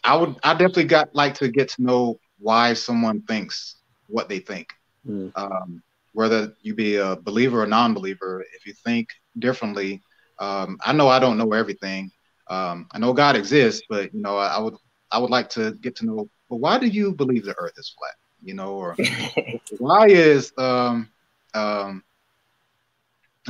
[0.05, 3.77] I would I definitely got like to get to know why someone thinks
[4.07, 4.73] what they think.
[5.07, 5.33] Mm.
[5.35, 5.83] Um,
[6.13, 9.09] whether you be a believer or non-believer, if you think
[9.39, 10.03] differently,
[10.39, 12.11] um, I know I don't know everything.
[12.49, 14.75] Um, I know God exists, but you know I, I, would
[15.11, 16.29] I would like to get to know.
[16.49, 18.15] Well, why do you believe the Earth is flat?
[18.43, 18.97] You know, or
[19.79, 21.09] why is um
[21.55, 22.03] um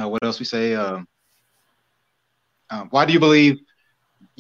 [0.01, 0.75] uh, what else we say?
[0.75, 1.09] Um,
[2.69, 3.59] uh, why do you believe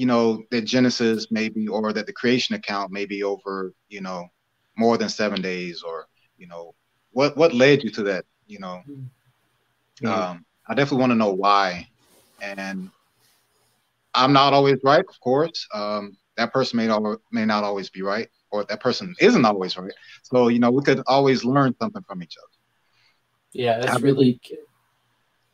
[0.00, 4.28] you know, that Genesis maybe, or that the creation account may be over, you know,
[4.76, 6.06] more than seven days, or
[6.38, 6.74] you know,
[7.20, 8.24] what what led you to that?
[8.46, 10.06] You know, mm-hmm.
[10.06, 11.86] um, I definitely want to know why,
[12.40, 12.90] and
[14.14, 15.68] I'm not always right, of course.
[15.74, 19.76] Um, that person may not may not always be right, or that person isn't always
[19.76, 19.92] right.
[20.22, 22.56] So you know, we could always learn something from each other.
[23.52, 24.40] Yeah, that's I've really.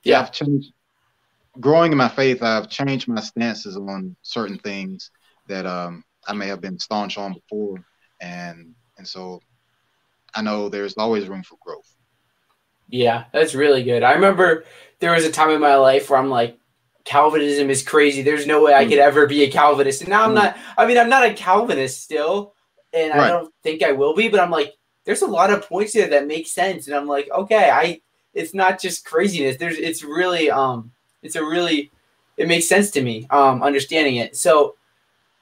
[0.05, 0.73] Yeah, I've changed
[1.59, 5.11] growing in my faith, I've changed my stances on certain things
[5.49, 7.85] that um, I may have been staunch on before,
[8.21, 9.41] and and so
[10.37, 11.93] I know there's always room for growth.
[12.89, 14.03] Yeah, that's really good.
[14.03, 14.65] I remember
[15.01, 16.59] there was a time in my life where I'm like,
[17.05, 18.23] Calvinism is crazy.
[18.23, 20.03] There's no way I could ever be a Calvinist.
[20.03, 20.37] And now I'm mm.
[20.37, 22.55] not, I mean, I'm not a Calvinist still,
[22.93, 23.25] and right.
[23.25, 26.09] I don't think I will be, but I'm like, there's a lot of points here
[26.09, 26.87] that make sense.
[26.87, 28.01] And I'm like, okay, I,
[28.35, 29.57] it's not just craziness.
[29.57, 31.91] There's, it's really, um, it's a really
[32.37, 34.37] it makes sense to me um, understanding it.
[34.37, 34.77] So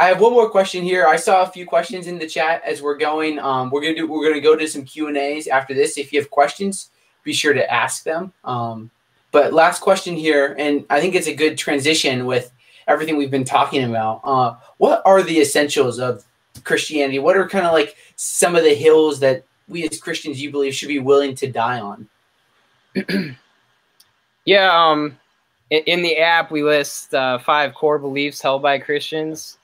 [0.01, 1.07] I have one more question here.
[1.07, 3.39] I saw a few questions in the chat as we're going.
[3.39, 5.97] Um, we're gonna do we're gonna go to some Q and A's after this.
[5.97, 6.91] If you have questions,
[7.23, 8.33] be sure to ask them.
[8.45, 8.91] Um,
[9.31, 12.53] but last question here, and I think it's a good transition with
[12.87, 14.21] everything we've been talking about.
[14.25, 16.25] Uh, what are the essentials of
[16.65, 17.19] Christianity?
[17.19, 20.75] What are kind of like some of the hills that we as Christians you believe
[20.75, 22.09] should be willing to die on?
[24.45, 25.19] yeah, um,
[25.71, 29.59] in, the app we list uh, five core beliefs held by Christians,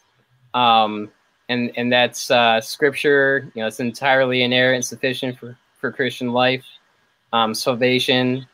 [0.55, 1.11] um,
[1.49, 3.51] and and that's uh, Scripture.
[3.55, 6.65] You know, it's entirely inerrant sufficient for for Christian life.
[7.33, 8.47] Um, salvation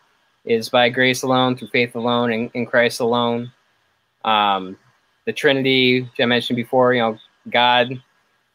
[0.45, 3.53] is by grace alone, through faith alone, and in Christ alone.
[4.25, 4.77] Um,
[5.25, 7.19] the Trinity, which I mentioned before, you know,
[7.51, 8.01] God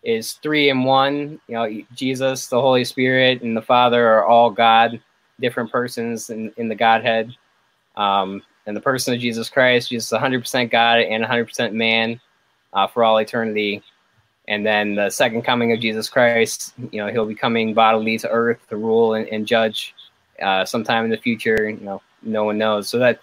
[0.03, 1.39] is three in one.
[1.47, 4.99] You know, Jesus, the Holy Spirit, and the Father are all God,
[5.39, 7.35] different persons in, in the Godhead.
[7.95, 12.19] Um, and the person of Jesus Christ, Jesus 100% God and 100% man
[12.73, 13.83] uh, for all eternity.
[14.47, 18.29] And then the second coming of Jesus Christ, you know, he'll be coming bodily to
[18.29, 19.95] earth to rule and, and judge
[20.41, 21.69] uh, sometime in the future.
[21.69, 22.89] You know, no one knows.
[22.89, 23.21] So that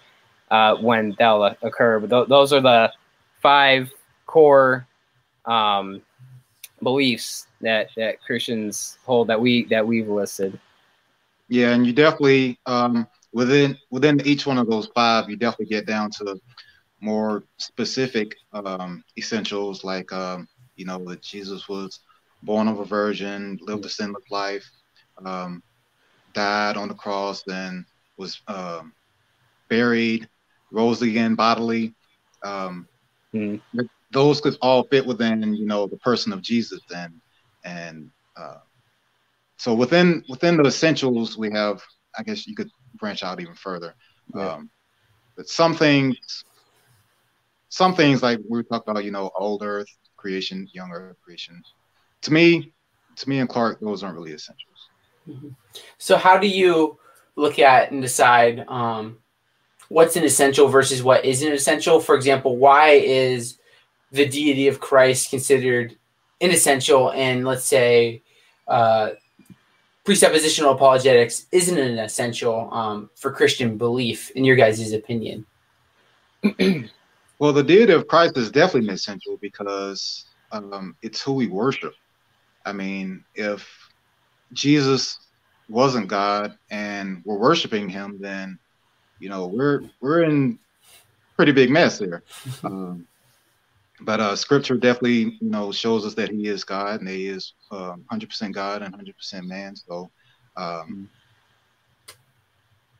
[0.49, 1.99] uh, when that'll occur.
[1.99, 2.91] But th- those are the
[3.41, 3.91] five
[4.25, 4.87] core
[5.45, 6.01] um,
[6.81, 10.59] beliefs that that Christians hold that we that we've listed.
[11.49, 15.85] Yeah, and you definitely um, within within each one of those five, you definitely get
[15.85, 16.39] down to
[17.01, 21.99] more specific um, essentials like um, you know that Jesus was
[22.43, 24.69] born of a virgin, lived a sinless life,
[25.25, 25.61] um,
[26.33, 27.85] died on the cross, then
[28.17, 28.93] was um,
[29.69, 30.27] buried,
[30.71, 31.95] rose again bodily.
[32.43, 32.87] Um,
[33.35, 33.61] Mm.
[34.11, 36.81] Those could all fit within, you know, the person of Jesus.
[36.89, 37.21] Then,
[37.63, 38.57] and uh,
[39.57, 41.81] so within within the essentials, we have.
[42.17, 43.93] I guess you could branch out even further.
[44.35, 44.53] Yeah.
[44.53, 44.71] Um,
[45.37, 46.43] but some things,
[47.69, 51.63] some things like we talked about, you know, old Earth creation, young Earth creation.
[52.23, 52.73] To me,
[53.15, 54.89] to me and Clark, those aren't really essentials.
[55.97, 56.97] So how do you
[57.35, 59.19] look at and decide um,
[59.87, 61.99] what's an essential versus what isn't essential?
[61.99, 63.59] For example, why is
[64.11, 65.95] the deity of Christ considered
[66.39, 68.23] inessential, and let's say
[68.67, 69.11] uh,
[70.05, 75.45] presuppositional apologetics isn't an essential um, for Christian belief, in your guys' opinion?
[77.39, 81.93] Well, the deity of Christ is definitely essential because um, it's who we worship.
[82.65, 83.67] I mean, if
[84.51, 85.17] Jesus
[85.69, 88.59] wasn't God and we're worshiping Him, then
[89.19, 90.59] you know we're we're in
[91.37, 92.23] pretty big mess here.
[92.63, 93.05] Um,
[94.01, 97.53] but uh, Scripture definitely you know shows us that He is God and He is
[97.71, 99.75] um, 100% God and 100% man.
[99.75, 100.11] So
[100.57, 101.09] um,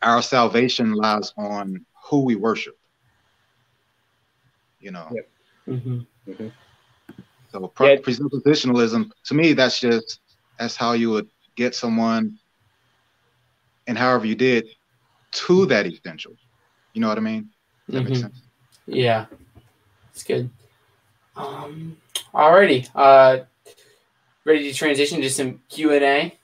[0.01, 2.78] our salvation lies on who we worship.
[4.79, 5.07] You know.
[5.11, 5.29] Yep.
[5.67, 6.47] Mm-hmm.
[7.51, 7.95] So pre- Yeah.
[7.97, 10.19] presuppositionalism, to me, that's just
[10.57, 12.37] that's how you would get someone,
[13.87, 14.67] and however you did,
[15.31, 16.33] to that essential.
[16.93, 17.49] You know what I mean?
[17.87, 18.21] That make Mhm.
[18.21, 18.41] sense?
[18.85, 19.25] Yeah,
[20.11, 20.49] it's good.
[21.35, 21.97] Um,
[22.33, 23.45] alrighty, uh,
[24.45, 26.39] ready to transition to some Q and A.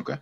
[0.00, 0.18] Okay.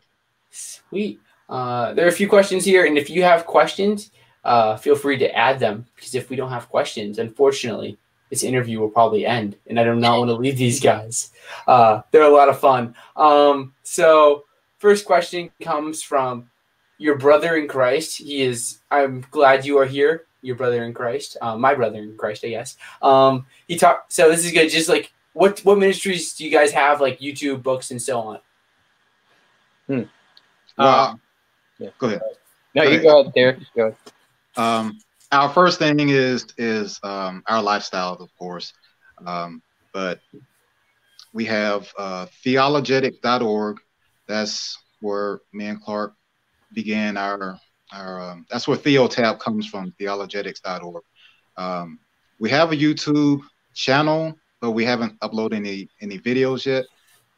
[0.51, 1.21] Sweet.
[1.49, 4.11] Uh, there are a few questions here, and if you have questions,
[4.47, 7.99] uh, feel free to add them because if we don't have questions, unfortunately,
[8.31, 11.31] this interview will probably end, and I do not want to leave these guys.
[11.67, 12.95] Uh, they're a lot of fun.
[13.17, 14.45] Um, so,
[14.79, 16.51] first question comes from
[16.99, 18.19] your brother in Christ.
[18.19, 18.81] He is.
[18.91, 20.25] I'm glad you are here.
[20.43, 21.37] Your brother in Christ.
[21.41, 22.77] Uh, my brother in Christ, I guess.
[23.03, 24.13] Um, he talked.
[24.13, 24.71] So this is good.
[24.71, 27.01] Just like what what ministries do you guys have?
[27.01, 28.39] Like YouTube, books, and so on.
[29.89, 30.07] Well,
[30.79, 31.21] Um,
[31.79, 31.91] yeah.
[31.99, 32.23] go ahead.
[32.75, 33.03] No, Go you ahead.
[33.03, 33.59] go ahead, Derek.
[33.77, 33.97] Go ahead.
[34.57, 34.99] Um,
[35.33, 38.73] our first thing is is um, our lifestyle, of course,
[39.27, 40.21] um, but
[41.33, 43.79] we have uh, theologetic.org.
[44.27, 46.15] That's where me and Clark
[46.73, 47.59] began our
[47.93, 48.21] our.
[48.21, 49.93] Um, that's where Theotap comes from.
[50.01, 51.03] Theologetics.org.
[51.57, 51.99] Um,
[52.39, 53.41] we have a YouTube
[53.75, 56.87] channel, but we haven't uploaded any any videos yet.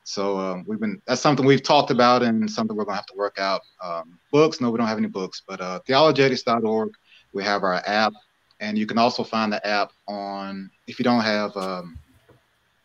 [0.05, 3.17] So um, we've been that's something we've talked about and something we're gonna have to
[3.17, 3.61] work out.
[3.85, 6.91] Um, books, no, we don't have any books, but uh, theologetics.org.
[7.39, 8.15] We have our app,
[8.59, 11.97] and you can also find the app on if you don't have um,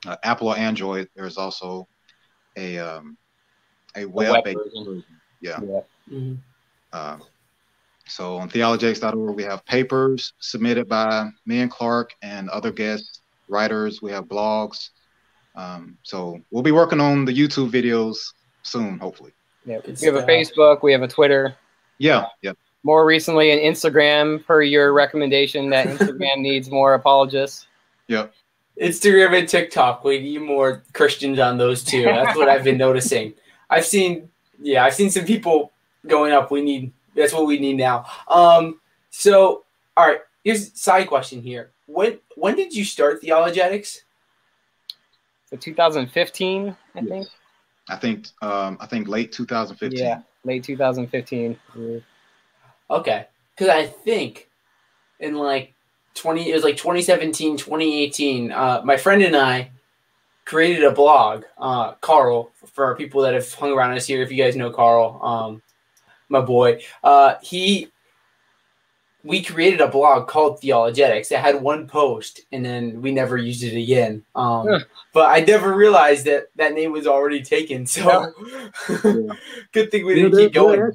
[0.05, 1.09] uh, Apple or Android.
[1.15, 1.87] There's also
[2.55, 3.17] a um,
[3.97, 4.85] a web web-based version.
[4.85, 5.21] version.
[5.41, 5.59] Yeah.
[5.63, 5.79] Yeah.
[6.07, 6.37] Mhm.
[6.93, 7.23] Um,
[8.05, 14.03] so on theologetics.org, we have papers submitted by me and Clark and other guest writers.
[14.03, 14.89] We have blogs.
[15.55, 18.17] Um, so we'll be working on the YouTube videos
[18.61, 19.31] soon, hopefully.
[19.65, 19.79] Yeah.
[19.83, 20.21] We have a.
[20.21, 20.83] Facebook.
[20.83, 21.55] We have a Twitter.
[21.97, 22.51] Yeah, yeah.
[22.83, 24.45] More recently, an Instagram.
[24.45, 27.67] Per your recommendation, that Instagram needs more apologists.
[28.07, 28.33] Yep.
[28.81, 30.03] Instagram and TikTok.
[30.03, 32.03] We need more Christians on those two.
[32.03, 33.33] That's what I've been noticing.
[33.69, 35.71] I've seen, yeah, I've seen some people
[36.07, 36.51] going up.
[36.51, 36.91] We need.
[37.15, 38.05] That's what we need now.
[38.27, 38.79] Um.
[39.11, 39.63] So,
[39.95, 40.19] all right.
[40.43, 41.71] Here's a side question here.
[41.85, 44.03] When when did you start theologetics?
[45.49, 47.07] So 2015, I Yes.
[47.07, 47.27] think.
[47.89, 49.97] I think um, I think late 2015.
[49.99, 51.57] Yeah, late 2015.
[51.77, 51.99] Yeah.
[52.89, 53.27] Okay.
[53.55, 54.49] Because I think
[55.19, 55.73] in like
[56.15, 59.71] 20, it was like 2017, 2018, uh, my friend and I
[60.45, 64.21] created a blog, uh, Carl, for people that have hung around us here.
[64.21, 65.61] If you guys know Carl, um,
[66.29, 67.89] my boy, uh, he,
[69.23, 71.31] we created a blog called Theologetics.
[71.31, 74.23] It had one post and then we never used it again.
[74.35, 74.79] Um, Huh.
[75.13, 77.85] but I never realized that that name was already taken.
[77.85, 78.33] So
[79.71, 80.91] good thing we Yeah, didn't there- keep going.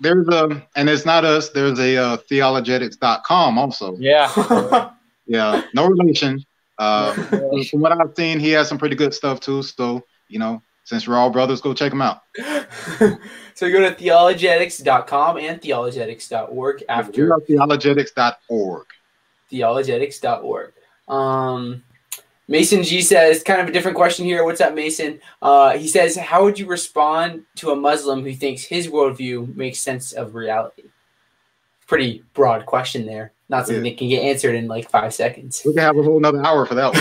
[0.00, 1.48] There's a, and it's not us.
[1.50, 3.96] There's a uh, theologetics.com also.
[3.98, 4.90] Yeah.
[5.26, 6.44] Yeah, no relation.
[6.80, 7.14] Um,
[7.70, 9.62] from what I've seen, he has some pretty good stuff too.
[9.62, 12.22] So you know, since we're all brothers, go check them out.
[13.54, 18.86] so go to theologetics.com and theologetics.org We after are theologetics.org.
[19.52, 20.72] theologetics.org.
[21.08, 21.82] Um,
[22.48, 24.44] Mason G says, kind of a different question here.
[24.44, 25.20] What's up, Mason?
[25.40, 29.78] Uh, he says, How would you respond to a Muslim who thinks his worldview makes
[29.78, 30.82] sense of reality?
[31.86, 33.32] Pretty broad question there.
[33.48, 35.62] Not something that can get answered in like five seconds.
[35.64, 36.92] We can have a whole another hour for that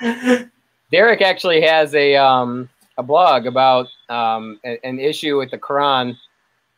[0.00, 0.50] one.
[0.92, 2.68] Derek actually has a um,
[3.02, 6.16] a blog about um, an issue with the Quran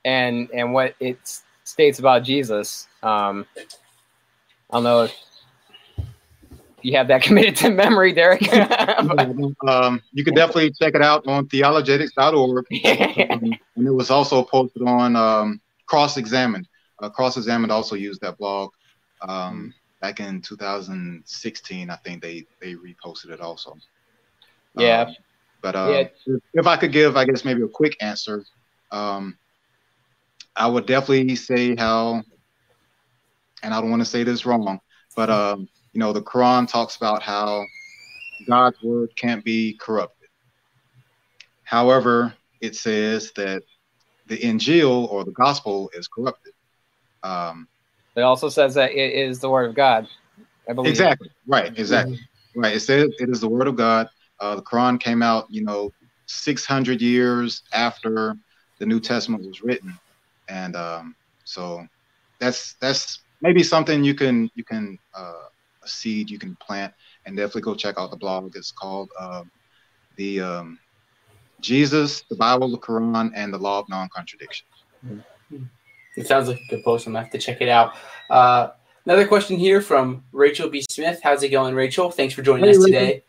[0.05, 1.19] and and what it
[1.65, 2.89] states about Jesus.
[3.03, 5.15] Um, I don't know if
[6.83, 8.43] you have that committed to memory, Derek.
[9.69, 12.67] um, you can definitely check it out on theologetics.org.
[13.31, 16.67] um, and it was also posted on um, Cross Examined.
[17.03, 18.71] Uh, Cross Examined also used that blog
[19.29, 21.91] um, back in 2016.
[21.91, 23.77] I think they they reposted it also.
[24.77, 25.13] Yeah.
[25.65, 26.37] Um, but uh, yeah.
[26.55, 28.45] if I could give, I guess maybe a quick answer,
[28.91, 29.39] um,
[30.57, 32.23] I would definitely say how,
[33.63, 34.79] and I don't want to say this wrong,
[35.17, 37.65] but um, you know, the Quran talks about how
[38.47, 40.29] God's word can't be corrupted.
[41.65, 43.63] However, it says that
[44.27, 46.53] the Injil or the gospel is corrupted.
[47.23, 47.69] Um,
[48.17, 50.09] it also says that it is the word of God.
[50.69, 50.91] I believe.
[50.91, 51.31] Exactly.
[51.47, 51.77] Right.
[51.77, 52.17] Exactly.
[52.17, 52.61] Mm-hmm.
[52.61, 52.77] Right.
[52.77, 54.09] It says it is the word of God.
[54.41, 55.93] Uh, the Quran came out, you know,
[56.27, 58.37] 600 years after
[58.79, 59.97] the New Testament was written,
[60.49, 61.15] and um,
[61.45, 61.87] so
[62.41, 65.45] that's that's maybe something you can you can uh,
[65.83, 66.93] a seed you can plant,
[67.25, 68.57] and definitely go check out the blog.
[68.57, 69.45] It's called uh,
[70.17, 70.79] the um,
[71.61, 74.67] Jesus, the Bible, the Quran, and the Law of Non-Contradiction.
[76.17, 77.07] It sounds like a good post.
[77.07, 77.95] I'm gonna have to check it out.
[78.31, 78.69] Uh,
[79.05, 80.85] another question here from Rachel B.
[80.91, 81.21] Smith.
[81.23, 82.11] How's it going, Rachel?
[82.11, 83.25] Thanks for joining hey, us today.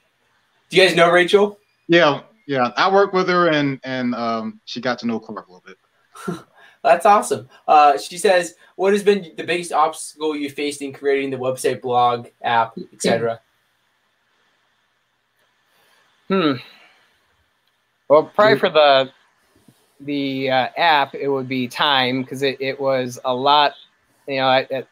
[0.65, 0.69] Rachel.
[0.69, 1.59] Do you guys know Rachel?
[1.87, 2.71] Yeah, yeah.
[2.77, 6.39] I work with her, and and um, she got to know Clark a little bit.
[6.83, 7.49] That's awesome.
[7.67, 11.81] Uh, she says, "What has been the biggest obstacle you faced in creating the website,
[11.81, 13.39] blog, app, etc.?"
[16.27, 16.53] Hmm.
[18.07, 19.11] Well, probably for the
[19.99, 23.73] the uh, app, it would be time because it, it was a lot.
[24.27, 24.87] You know, at, at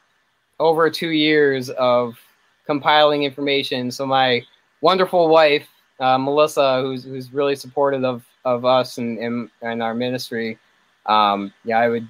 [0.60, 2.20] over two years of
[2.66, 3.92] compiling information.
[3.92, 4.44] So my
[4.84, 5.68] wonderful wife,
[6.00, 10.60] uh, Melissa, who's who's really supportive of, of us and, and, and our ministry,
[11.06, 12.08] um, yeah, I would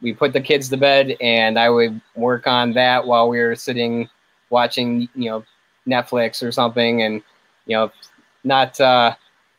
[0.00, 3.54] we put the kids to bed and I would work on that while we were
[3.54, 4.08] sitting
[4.50, 5.44] watching, you know,
[5.86, 7.22] Netflix or something, and
[7.66, 7.90] you know,
[8.44, 9.14] not uh,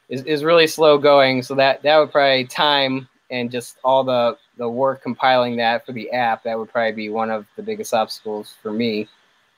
[0.10, 1.44] is is really slow going.
[1.44, 5.92] So that that would probably time and just all the the work compiling that for
[5.92, 6.44] the app.
[6.44, 9.10] That would probably be one of the biggest obstacles for me.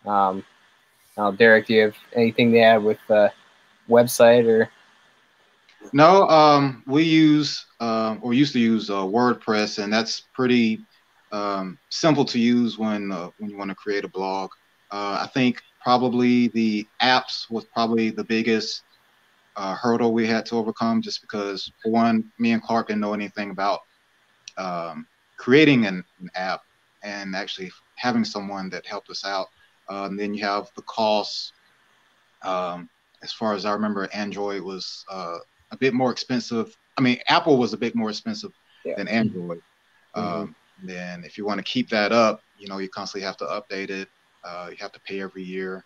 [0.07, 0.43] Um,
[1.17, 3.31] now, Derek, do you have anything to add with the
[3.89, 4.69] website or?
[5.93, 10.81] No, um, we use uh, or used to use uh, WordPress, and that's pretty
[11.31, 14.49] um, simple to use when uh, when you want to create a blog.
[14.91, 18.83] Uh, I think probably the apps was probably the biggest
[19.55, 23.13] uh, hurdle we had to overcome, just because for one, me and Clark didn't know
[23.13, 23.81] anything about
[24.57, 25.07] um,
[25.37, 26.61] creating an, an, app
[27.03, 29.47] and actually having someone that helped us out.
[29.89, 31.53] Uh, and then you have the costs.
[32.41, 32.89] Um,
[33.23, 36.75] as far as I remember, Android was a bit more expensive.
[36.97, 38.51] I mean, Apple was a bit more expensive
[38.83, 38.95] yeah.
[38.97, 39.61] than Android.
[40.15, 40.41] Mm-hmm.
[40.41, 43.45] Um, then if you want to keep that up, you know, you constantly have to
[43.45, 44.09] update it.
[44.43, 45.83] Uh, you have to pay every year.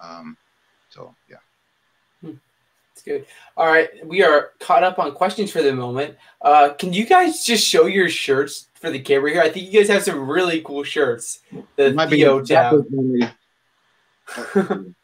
[0.00, 0.36] Um,
[0.88, 1.36] so yeah.
[2.22, 2.36] Hmm.
[2.94, 3.26] That's good.
[3.56, 6.16] All right, we are caught up on questions for the moment.
[6.40, 9.42] Uh, can you guys just show your shirts for the camera here?
[9.42, 11.40] I think you guys have some really cool shirts.
[11.76, 12.84] The Theo tab.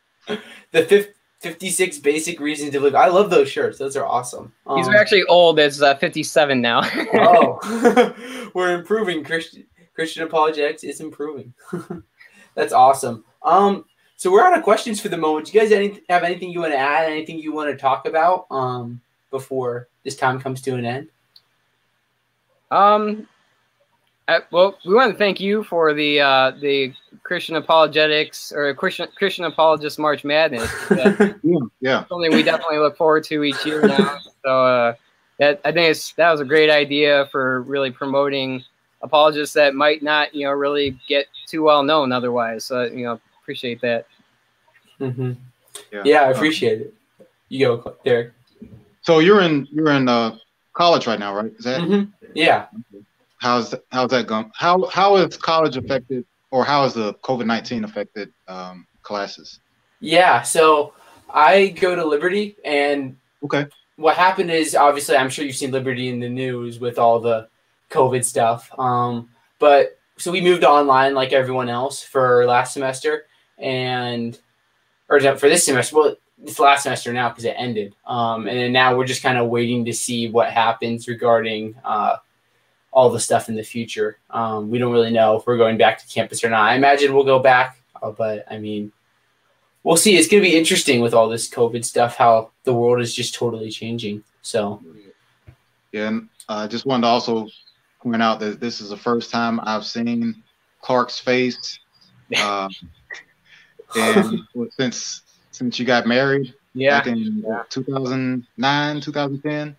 [0.72, 1.14] the fifth
[1.44, 2.94] 56 basic reasons to live.
[2.94, 3.76] I love those shirts.
[3.76, 4.50] Those are awesome.
[4.66, 5.58] Um, These are actually old.
[5.58, 6.80] It's uh, 57 now.
[7.14, 9.22] oh, we're improving.
[9.22, 11.52] Christian Christian apologetics is improving.
[12.54, 13.24] That's awesome.
[13.42, 13.84] Um,
[14.16, 15.46] so we're out of questions for the moment.
[15.46, 17.12] Do you guys any, have anything you want to add?
[17.12, 21.08] Anything you want to talk about um, before this time comes to an end?
[22.70, 23.28] Um,
[24.28, 29.08] uh, well, we want to thank you for the uh, the Christian apologetics or Christian
[29.16, 30.70] Christian apologist March Madness.
[30.90, 31.36] yeah,
[31.80, 34.18] yeah, something we definitely look forward to each year now.
[34.44, 34.94] So uh,
[35.38, 38.64] that I think it's that was a great idea for really promoting
[39.02, 42.64] apologists that might not you know really get too well known otherwise.
[42.64, 44.06] So you know appreciate that.
[45.00, 45.32] Mm-hmm.
[45.92, 46.02] Yeah.
[46.04, 46.94] yeah, I appreciate it.
[47.50, 48.32] You go, Derek.
[49.02, 50.38] So you're in you're in uh,
[50.72, 51.52] college right now, right?
[51.58, 51.82] Is that?
[51.82, 52.10] Mm-hmm.
[52.34, 52.68] Yeah.
[52.94, 53.04] Okay.
[53.44, 54.50] How's how's that going?
[54.54, 59.60] How how is college affected, or how has the COVID nineteen affected um, classes?
[60.00, 60.94] Yeah, so
[61.28, 63.66] I go to Liberty, and okay,
[63.96, 67.48] what happened is obviously I'm sure you've seen Liberty in the news with all the
[67.90, 68.70] COVID stuff.
[68.78, 69.28] Um,
[69.58, 73.26] but so we moved online like everyone else for last semester,
[73.58, 74.38] and
[75.10, 75.94] or for this semester.
[75.94, 77.94] Well, it's last semester now because it ended.
[78.06, 82.16] Um, and then now we're just kind of waiting to see what happens regarding uh,
[82.94, 84.18] all the stuff in the future.
[84.30, 86.60] Um, we don't really know if we're going back to campus or not.
[86.70, 88.92] I imagine we'll go back, uh, but I mean,
[89.82, 90.16] we'll see.
[90.16, 93.34] It's going to be interesting with all this COVID stuff, how the world is just
[93.34, 94.22] totally changing.
[94.42, 94.80] So,
[95.90, 97.48] yeah, and I uh, just wanted to also
[98.00, 100.42] point out that this is the first time I've seen
[100.80, 101.80] Clark's face.
[102.36, 102.68] Uh,
[103.96, 104.40] and
[104.76, 107.64] since since you got married, Yeah, back in yeah.
[107.70, 109.76] 2009, 2010.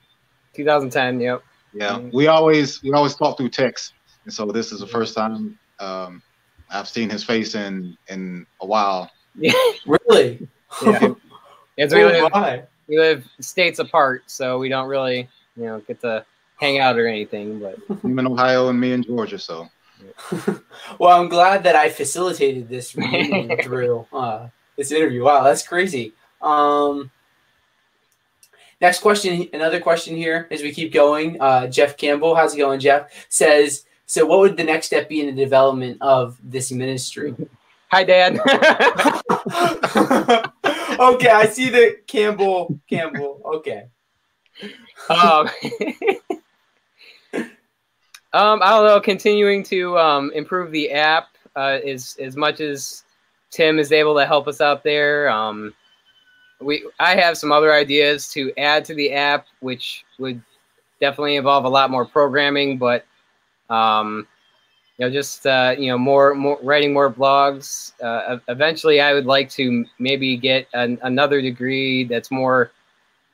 [0.54, 1.20] 2010.
[1.22, 1.44] Yep.
[1.76, 2.14] Yeah, Mhm.
[2.14, 6.24] we always we always talk through text, and so this is the first time um,
[6.72, 9.12] I've seen his face in in a while.
[9.36, 9.52] Yeah,
[9.86, 10.48] Really?
[10.84, 11.10] Yeah.
[11.78, 12.64] It's we Oh, live, my.
[12.88, 17.06] we live states apart, so we don't really, you know, get to hang out or
[17.06, 17.60] anything.
[17.60, 19.38] But Him in Ohio and me in Georgia.
[19.38, 19.68] So
[21.00, 24.48] well, I'm glad that I facilitated this reunion through uh,
[24.78, 25.26] this interview.
[25.26, 26.14] Wow, that's crazy.
[26.42, 27.12] Um,
[28.82, 31.40] next question, another question here as we keep going.
[31.42, 33.12] Uh, Jeff Campbell, how's it going, Jeff?
[33.30, 37.36] Says, so what would the next step be in the development of this ministry?
[37.90, 38.34] hi, Dad.
[41.00, 42.80] okay, I see the Campbell.
[42.90, 43.42] Campbell.
[43.56, 43.86] Okay.
[45.10, 45.50] um,
[48.34, 49.00] um, I don't know.
[49.02, 53.04] Continuing to um, improve the app uh, is as much as
[53.50, 55.30] Tim is able to help us out there.
[55.30, 55.74] Um,
[56.60, 60.42] we I have some other ideas to add to the app, which would
[61.00, 63.06] definitely involve a lot more programming, but
[63.70, 64.28] um,
[64.98, 67.94] you know, just uh, you know, more more writing more blogs.
[68.02, 72.72] Uh, eventually, I would like to maybe get an, another degree that's more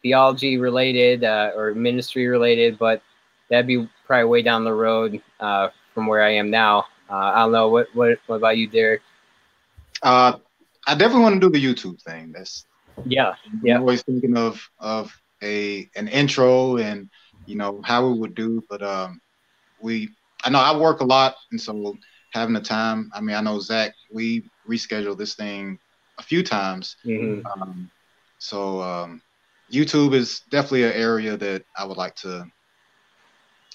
[0.01, 3.01] theology related uh, or ministry related, but
[3.49, 6.86] that'd be probably way down the road uh, from where I am now.
[7.09, 9.01] Uh, I don't know what what what about you, Derek?
[10.03, 10.38] uh,
[10.88, 12.32] I definitely want to do the YouTube thing.
[12.32, 12.65] That's
[13.05, 13.33] Yeah,
[13.63, 13.75] Yeah.
[13.75, 15.11] I'm always thinking of of
[15.43, 17.09] a an intro and
[17.45, 19.19] you know how we would do, but um,
[19.79, 20.09] we
[20.43, 21.97] I know I work a lot, and so
[22.31, 23.09] having the time.
[23.13, 23.93] I mean, I know Zach.
[24.11, 25.79] We rescheduled this thing
[26.17, 27.43] a few times, Mhm.
[27.45, 27.89] um,
[28.37, 29.21] so um,
[29.71, 32.45] YouTube is definitely an area that I would like to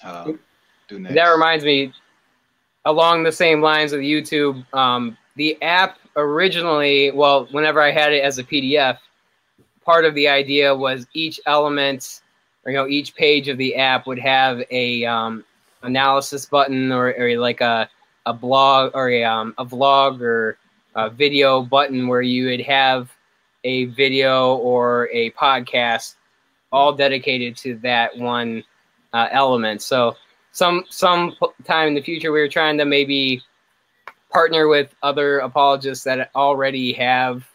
[0.03, 0.31] uh,
[0.87, 1.15] do next.
[1.15, 1.91] That reminds me,
[2.85, 8.23] along the same lines with YouTube, um, the app originally, well, whenever I had it
[8.23, 8.97] as a PDF,
[9.87, 12.21] part of the idea was each element,
[12.65, 15.45] or you know, each page of the app would have a um,
[15.81, 17.89] analysis button or, or like a
[18.25, 20.57] a blog or a um, a vlog or
[20.95, 23.09] a video button where you would have
[23.63, 26.15] a video or a podcast
[26.73, 28.65] all dedicated to that one
[29.13, 29.81] uh, element.
[29.81, 30.17] So
[30.51, 31.33] some some
[31.63, 33.41] time in the future we were trying to maybe
[34.29, 37.47] partner with other apologists that already have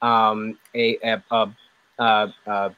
[0.00, 1.52] um, a, a, a,
[1.98, 2.74] a, a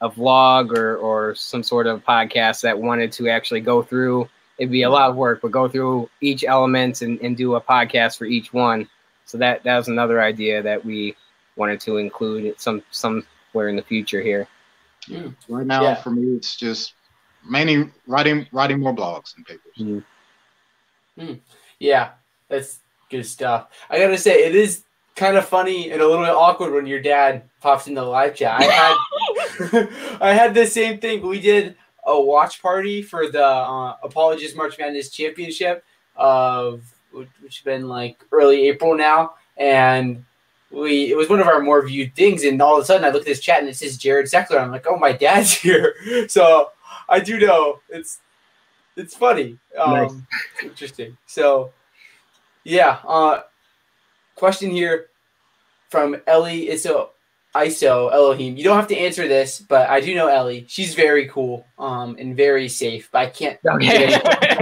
[0.00, 4.70] a vlog or, or some sort of podcast that wanted to actually go through it'd
[4.70, 8.18] be a lot of work but go through each element and, and do a podcast
[8.18, 8.88] for each one
[9.24, 11.14] so that that was another idea that we
[11.56, 14.46] wanted to include at some somewhere in the future here
[15.06, 15.28] Yeah.
[15.48, 15.94] right now Yeah.
[16.02, 16.94] for me, it's just
[17.48, 19.72] mainly writing writing more blogs and papers.
[19.78, 20.00] Mm-hmm.
[21.26, 21.34] Hmm.
[21.78, 22.10] Yeah,
[22.48, 23.68] that's good stuff.
[23.88, 24.82] I gotta say, it is
[25.14, 28.34] kind of funny and a little bit awkward when your dad pops in the live
[28.34, 28.60] chat.
[28.60, 29.88] I had
[30.20, 31.26] I had the same thing.
[31.26, 35.84] We did a watch party for the uh, Apologist March Madness Championship
[36.16, 36.82] of
[37.14, 40.24] which has been like early April now, and
[40.70, 42.44] we it was one of our more viewed things.
[42.44, 44.60] And all of a sudden, I look at this chat and it says Jared Seckler.
[44.60, 45.94] I'm like, oh, my dad's here.
[46.28, 46.70] So
[47.08, 48.18] I do know it's
[48.96, 49.58] it's funny.
[49.78, 50.14] Um, Nice.
[50.62, 51.16] interesting.
[51.26, 51.72] So
[52.64, 52.98] yeah.
[53.06, 53.42] Uh,
[54.34, 55.06] question here
[55.90, 57.08] from Ellie Iso
[57.54, 58.56] ISO Elohim.
[58.56, 60.64] You don't have to answer this, but I do know Ellie.
[60.68, 63.08] She's very cool um, and very safe.
[63.12, 63.60] But I can't.
[63.62, 64.14] give any-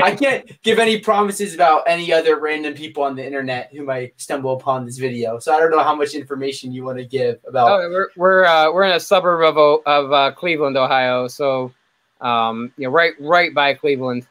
[0.03, 4.21] I can't give any promises about any other random people on the internet who might
[4.21, 5.39] stumble upon this video.
[5.39, 7.81] So I don't know how much information you want to give about.
[7.81, 11.29] Oh, we're we're uh, we're in a suburb of of uh, Cleveland, Ohio.
[11.29, 11.73] So,
[12.21, 14.27] um, you know, right right by Cleveland.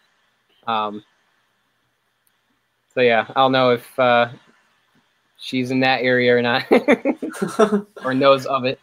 [0.67, 1.03] Um,
[2.93, 4.29] so yeah, I'll know if uh,
[5.41, 6.65] she's in that area or not,
[8.05, 8.79] or knows of it.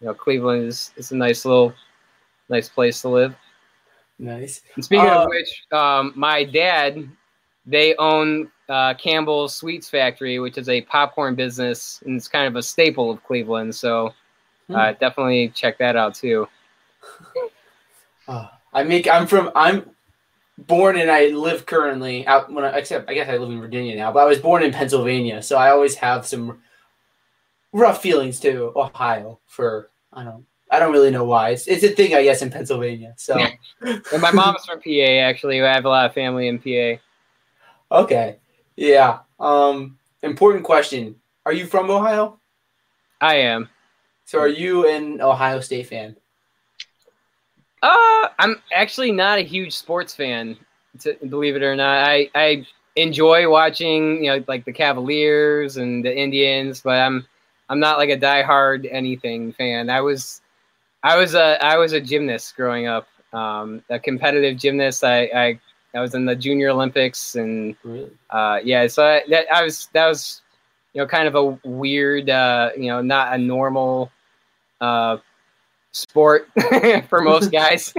[0.00, 1.72] You know, Cleveland is is a nice little
[2.50, 3.34] nice place to live.
[4.18, 4.60] nice.
[4.74, 7.08] And speaking Uh, of which, um, my dad,
[7.64, 12.56] they own uh, Campbell's Sweets Factory, which is a popcorn business, and it's kind of
[12.56, 13.74] a staple of Cleveland.
[13.74, 14.12] So
[14.74, 16.48] uh, definitely check that out too.
[18.28, 19.08] Uh, I make.
[19.08, 19.50] I'm from.
[19.54, 19.90] I'm
[20.66, 22.52] born and I live currently out.
[22.52, 24.72] When I, except I guess I live in Virginia now, but I was born in
[24.72, 26.60] Pennsylvania, so I always have some
[27.72, 29.40] rough feelings to Ohio.
[29.46, 30.46] For I don't.
[30.72, 31.50] I don't really know why.
[31.50, 33.14] It's it's a thing, I guess, in Pennsylvania.
[33.16, 33.36] So
[33.82, 34.90] And my mom's from PA.
[34.90, 37.00] Actually, I have a lot of family in PA.
[38.02, 38.36] okay,
[38.76, 39.20] yeah.
[39.40, 41.16] Um, important question.
[41.44, 42.38] Are you from Ohio?
[43.20, 43.68] I am.
[44.24, 46.16] So are you an Ohio State fan?
[47.82, 50.56] Uh, I'm actually not a huge sports fan.
[51.00, 52.08] to believe it or not.
[52.08, 52.66] I I
[52.96, 57.26] enjoy watching, you know, like the Cavaliers and the Indians, but I'm
[57.68, 59.88] I'm not like a diehard anything fan.
[59.90, 60.40] I was
[61.02, 65.04] I was a I was a gymnast growing up, um, a competitive gymnast.
[65.04, 65.60] I, I
[65.94, 68.10] I was in the Junior Olympics, and Really?
[68.30, 70.42] uh, yeah, so I, that I was that was
[70.92, 74.10] you know kind of a weird, uh, you know, not a normal
[74.80, 75.18] uh,
[75.92, 76.48] sport
[77.08, 77.94] for most guys.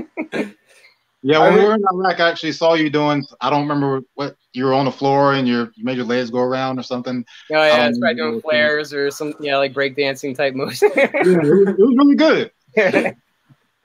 [1.24, 3.24] Yeah, when we were in Iraq, I actually saw you doing.
[3.42, 6.32] I don't remember what you were on the floor and your you made your legs
[6.32, 7.24] go around or something.
[7.52, 10.82] Oh yeah, Um, it's probably doing flares or some yeah, like breakdancing type moves.
[10.82, 12.52] Yeah, it was, it was really good.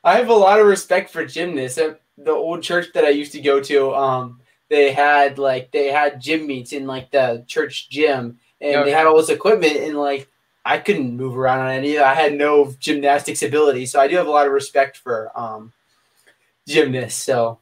[0.05, 1.79] I have a lot of respect for gymnasts.
[1.79, 4.41] At the old church that I used to go to, um,
[4.71, 8.85] they had like they had gym meets in like the church gym, and Okay.
[8.85, 10.29] they had all this equipment, and like
[10.67, 11.97] I couldn't move around on any.
[11.99, 15.73] I had no gymnastics ability, so I do have a lot of respect for um,
[16.67, 17.23] gymnasts.
[17.23, 17.61] So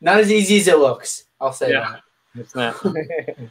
[0.00, 1.24] not as easy as it looks.
[1.40, 1.96] I'll say Yeah.
[2.34, 2.82] it's not.
[2.82, 3.50] that.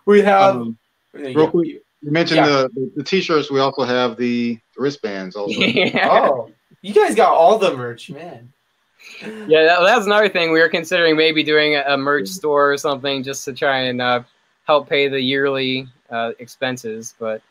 [0.06, 0.56] we have.
[0.56, 0.78] Um,
[1.14, 2.46] you real quick, you mentioned Yeah.
[2.46, 3.50] the, the the t-shirts.
[3.50, 5.34] We also have the wristbands.
[5.34, 6.08] Also, yeah.
[6.12, 6.52] Oh,
[6.82, 8.52] you guys got all the merch, man.
[9.20, 10.52] Yeah, that, that's another thing.
[10.52, 14.00] We were considering maybe doing a, a merch store or something just to try and
[14.00, 14.22] uh,
[14.64, 17.42] help pay the yearly uh, expenses, but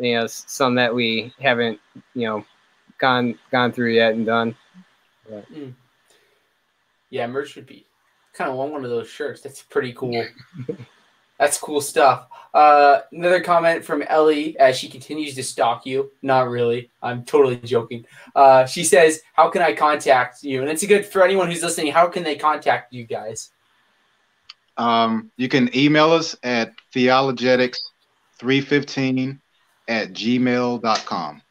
[0.00, 1.78] you know, some that we haven't,
[2.14, 2.44] you know,
[2.98, 4.56] gone gone through yet and done.
[7.10, 7.86] Yeah, merch would be
[8.32, 9.40] kind of want one of those shirts.
[9.40, 10.24] That's pretty cool.
[11.38, 12.28] That's cool stuff.
[12.52, 16.10] Uh, another comment from Ellie as she continues to stalk you.
[16.20, 16.90] Not really.
[17.02, 18.04] I'm totally joking.
[18.34, 21.62] Uh, she says, "How can I contact you?" And it's a good for anyone who's
[21.62, 21.92] listening.
[21.92, 23.52] How can they contact you guys?
[24.80, 29.38] um, you can email us at theologetics315
[29.90, 31.42] at gmail.com.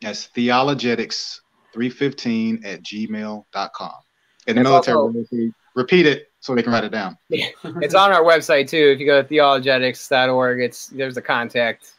[0.00, 3.92] That's theologetics315 at gmail.com.
[4.48, 7.16] In the military, also- repeat it so they can write it down.
[7.30, 8.90] It's on our website too.
[8.94, 11.92] If you go to theologetics.org, it's there's a contact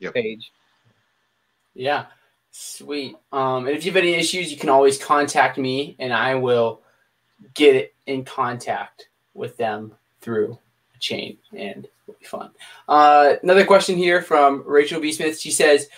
[0.00, 0.12] Yep.
[0.12, 0.52] page.
[1.74, 2.04] Yeah,
[2.50, 3.16] sweet.
[3.32, 6.82] Um, and if you have any issues, you can always contact me, and I will
[7.54, 10.58] get in contact with them through a
[11.00, 12.50] chain, and it'll be fun.
[12.88, 15.12] Uh, another question here from Rachel B.
[15.12, 15.38] Smith.
[15.40, 15.88] She says,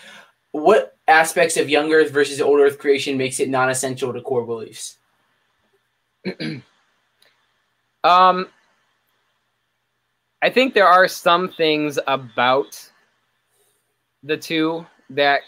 [0.53, 4.99] "What aspects of young Earth versus old Earth creation makes it non-essential to core beliefs?"
[8.05, 8.49] Um,
[10.41, 12.91] I think there are some things about
[14.23, 15.41] the two that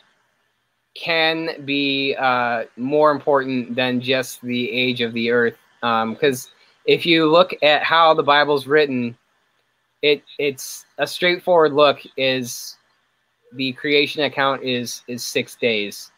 [0.94, 5.56] can be uh, more important than just the age of the earth.
[5.80, 6.50] Because
[6.84, 9.16] if you look at how the Bible's written,
[10.02, 12.00] it it's a straightforward look.
[12.16, 12.76] Is
[13.54, 16.10] the creation account is is six days.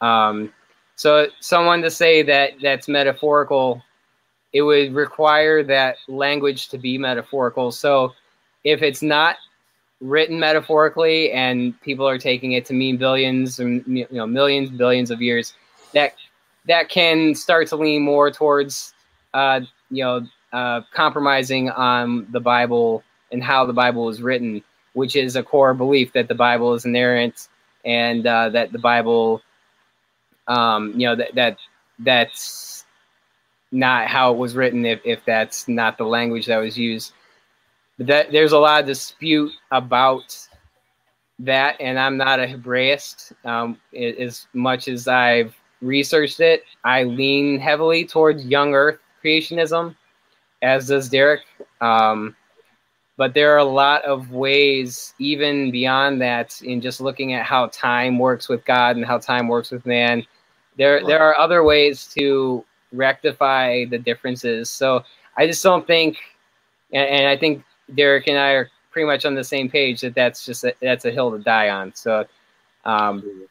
[0.00, 0.52] Um,
[0.96, 3.82] so someone to say that that's metaphorical
[4.52, 7.70] it would require that language to be metaphorical.
[7.70, 8.14] So
[8.64, 9.36] if it's not
[10.00, 15.10] written metaphorically and people are taking it to mean billions and you know millions billions
[15.10, 15.54] of years
[15.92, 16.14] that
[16.68, 18.94] that can start to lean more towards
[19.34, 24.62] uh, you know uh, compromising on the bible and how the bible is written
[24.94, 27.48] which is a core belief that the bible is inerrant
[27.84, 29.42] and uh, that the bible
[30.46, 31.58] um, you know that that
[32.00, 32.84] that's
[33.70, 37.12] not how it was written if, if that's not the language that was used.
[37.98, 40.48] But that there's a lot of dispute about
[41.40, 43.32] that, and I'm not a Hebraist.
[43.44, 49.96] Um, as much as I've researched it, I lean heavily towards young Earth creationism,
[50.62, 51.42] as does Derek.
[51.80, 52.34] Um,
[53.16, 57.66] but there are a lot of ways, even beyond that, in just looking at how
[57.68, 60.24] time works with God and how time works with man.
[60.76, 64.70] There, there are other ways to rectify the differences.
[64.70, 65.02] So
[65.36, 66.18] I just don't think,
[66.92, 70.14] and, and I think Derek and I are pretty much on the same page that
[70.14, 71.94] that's just a, that's a hill to die on.
[71.94, 72.24] So,
[72.84, 73.46] um,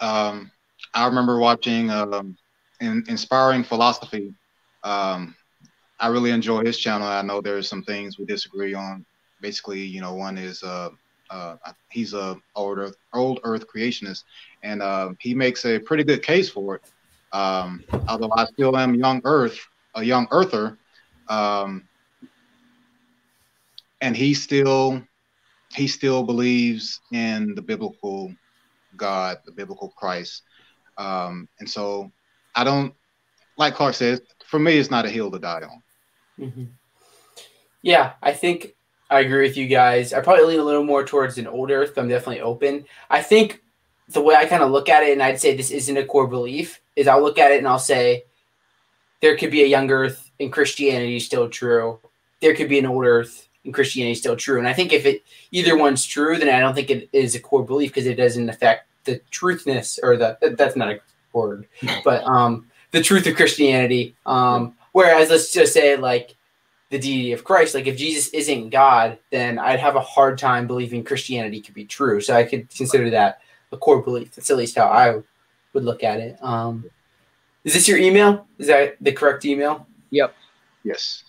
[0.00, 0.50] Um,
[0.92, 2.36] I remember watching um,
[2.80, 4.34] in, Inspiring Philosophy.
[4.82, 5.34] Um,
[5.98, 7.06] I really enjoy his channel.
[7.06, 9.04] I know there's some things we disagree on.
[9.40, 10.90] Basically, you know, one is uh,
[11.30, 11.56] uh,
[11.90, 14.22] he's a old Earth, old Earth creationist,
[14.62, 16.82] and uh, he makes a pretty good case for it.
[17.32, 19.58] Um, although I still am young Earth,
[19.94, 20.78] a young Earther,
[21.28, 21.88] um,
[24.00, 25.02] and he still
[25.74, 28.32] he still believes in the biblical
[28.96, 30.42] God, the biblical Christ.
[30.96, 32.10] Um, and so
[32.54, 32.94] I don't,
[33.58, 35.82] like Clark says, for me, it's not a hill to die on.
[36.38, 36.68] Mhm.
[37.82, 38.74] Yeah, I think
[39.10, 40.12] I agree with you guys.
[40.12, 41.92] I probably lean a little more towards an old Earth.
[41.94, 42.84] But I'm definitely open.
[43.10, 43.62] I think
[44.08, 46.26] the way I kind of look at it, and I'd say this isn't a core
[46.26, 48.24] belief, is I'll look at it and I'll say,
[49.20, 51.98] there could be a young Earth in Christianity still true.
[52.40, 54.58] There could be an old Earth in Christianity still true.
[54.58, 57.40] And I think if it either one's true, then I don't think it is a
[57.40, 61.00] core belief because it doesn't affect the truthness or the that's not a
[61.32, 61.66] word,
[62.04, 64.14] but um, the truth of Christianity.
[64.26, 66.34] Um, whereas let's just say like
[66.88, 70.66] the deity of Christ, like if Jesus isn't God, then I'd have a hard time
[70.66, 72.18] believing Christianity could be true.
[72.22, 73.42] So I could consider that
[73.72, 74.34] a core belief.
[74.34, 75.20] That's at least how I
[75.74, 76.42] would look at it.
[76.42, 76.88] Um,
[77.62, 78.46] is this your email?
[78.56, 79.86] Is that the correct email?
[80.12, 80.34] Yep.
[80.82, 81.24] Yes.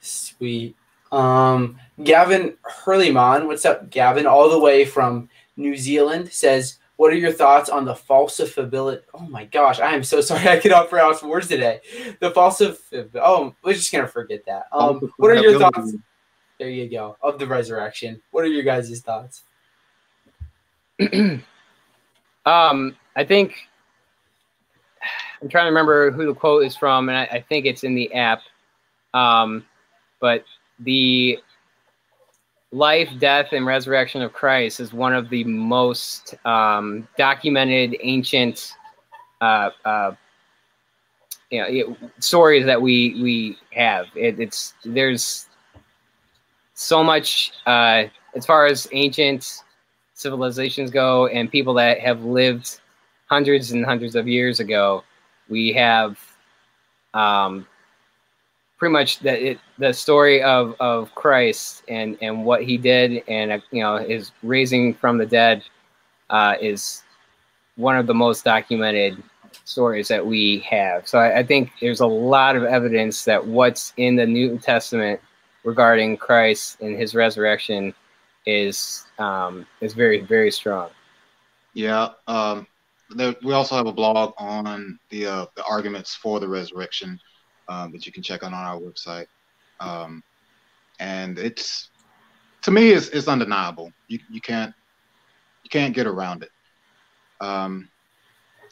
[0.00, 0.74] Sweet.
[1.12, 4.26] Um, Gavin Hurleyman, what's up, Gavin?
[4.26, 5.28] All the way from
[5.58, 9.02] New Zealand says, what are your thoughts on the falsifiability?
[9.12, 10.48] Oh my gosh, I am so sorry.
[10.48, 11.80] I cannot pronounce words today.
[12.20, 12.78] The falsif.
[13.16, 14.66] Oh, we're just gonna forget that.
[14.72, 15.94] Um, what are your thoughts?
[16.58, 17.16] There you go.
[17.20, 18.22] Of the resurrection.
[18.30, 19.42] What are your guys' thoughts?
[22.46, 23.54] um, I think
[25.42, 27.94] I'm trying to remember who the quote is from, and I, I think it's in
[27.94, 28.40] the app.
[29.12, 29.66] Um,
[30.20, 30.44] but
[30.78, 31.38] the
[32.74, 38.74] life, death, and resurrection of Christ is one of the most um, documented ancient
[39.40, 40.14] uh, uh,
[41.50, 44.06] you know, it, stories that we we have.
[44.16, 45.46] It, it's there's
[46.74, 48.04] so much uh,
[48.34, 49.62] as far as ancient
[50.14, 52.80] civilizations go and people that have lived
[53.26, 55.04] hundreds and hundreds of years ago.
[55.48, 56.18] We have
[57.12, 57.66] um,
[58.78, 63.52] pretty much the it, the story of of Christ and and what he did and
[63.52, 65.62] uh, you know his raising from the dead
[66.30, 67.02] uh, is
[67.76, 69.22] one of the most documented
[69.64, 71.06] stories that we have.
[71.06, 75.20] So I, I, think there's a lot of evidence that what's in the New Testament
[75.64, 77.94] regarding Christ and his resurrection
[78.46, 80.90] is um, is very very strong.
[81.72, 82.10] Yeah.
[82.26, 82.66] Um,
[83.42, 87.20] we also have a blog on the uh, the arguments for the resurrection
[87.68, 89.26] um, that you can check on on our website.
[89.80, 90.22] Um,
[91.00, 91.90] and it's
[92.62, 93.92] to me, it's, it's undeniable.
[94.08, 94.74] You you can't
[95.62, 96.50] you can't get around it.
[97.40, 97.88] Um,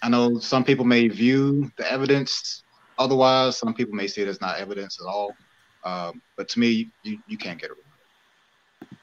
[0.03, 2.63] I know some people may view the evidence
[2.99, 3.57] otherwise.
[3.57, 5.35] Some people may see it as not evidence at all.
[5.85, 7.79] Um, but to me, you, you can't get around
[8.89, 8.99] it.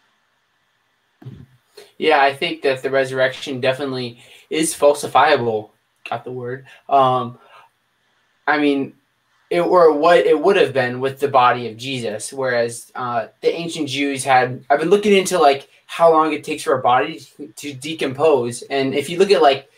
[1.98, 5.72] Yeah, I think that the resurrection definitely is falsifiable.
[6.10, 6.66] Got the word.
[6.88, 7.38] Um,
[8.48, 8.94] I mean,
[9.50, 12.32] it, or what it would have been with the body of Jesus.
[12.32, 16.64] Whereas uh, the ancient Jews had, I've been looking into like how long it takes
[16.64, 17.22] for a body
[17.56, 19.70] to decompose, and if you look at like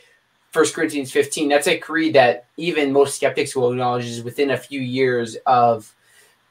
[0.51, 4.57] First Corinthians 15, that's a creed that even most skeptics will acknowledge is within a
[4.57, 5.95] few years of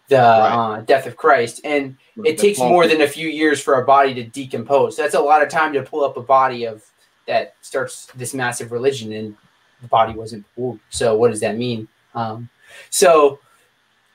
[0.08, 0.78] the right.
[0.78, 4.14] uh, death of Christ, and it takes more than a few years for a body
[4.14, 4.96] to decompose.
[4.96, 6.84] That's a lot of time to pull up a body of
[7.26, 9.36] that starts this massive religion, and
[9.82, 10.80] the body wasn't pulled.
[10.88, 11.86] So what does that mean?
[12.14, 12.48] Um,
[12.90, 13.40] so,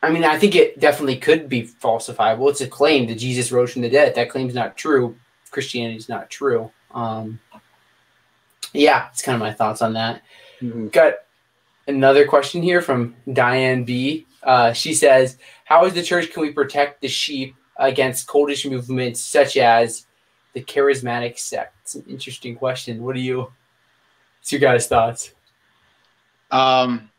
[0.02, 2.50] I mean, I think it definitely could be falsifiable.
[2.50, 4.16] It's a claim that Jesus rose from the dead.
[4.16, 5.16] That claim's not true.
[5.52, 6.72] Christianity is not true.
[6.94, 7.40] Um,
[8.74, 10.22] yeah, it's kind of my thoughts on that.
[10.62, 10.90] Mm-hmm.
[10.90, 11.14] Got
[11.88, 14.26] another question here from Diane B.
[14.44, 19.20] Uh, she says, "How as the church can we protect the sheep against cultish movements
[19.22, 20.06] such as
[20.54, 23.02] the charismatic sect?" It's an interesting question.
[23.02, 23.52] What do you?
[24.40, 25.34] What's your guys' thoughts?
[26.52, 27.10] Um,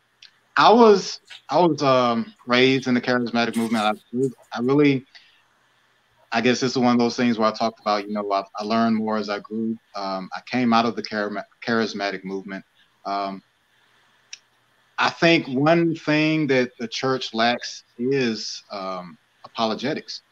[0.56, 3.84] I was I was um, raised in the charismatic movement.
[3.84, 5.06] I, I, really,
[6.32, 8.08] I guess this is one of those things where I talked about.
[8.08, 9.76] You know, I, I learned more as I grew.
[9.94, 12.64] Um, I came out of the charismatic movement.
[13.04, 13.42] Um,
[14.98, 20.22] I think one thing that the church lacks is um, apologetics.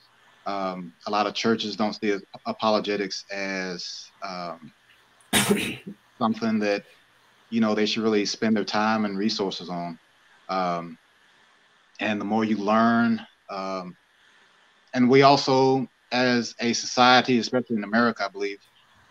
[0.47, 4.73] Um, a lot of churches don't see apologetics as um,
[6.19, 6.85] something that
[7.51, 9.99] you know they should really spend their time and resources on.
[10.49, 10.99] Um,
[12.01, 13.97] and the more you learn, um,
[14.95, 18.59] and we also, as a society, especially in America, I believe,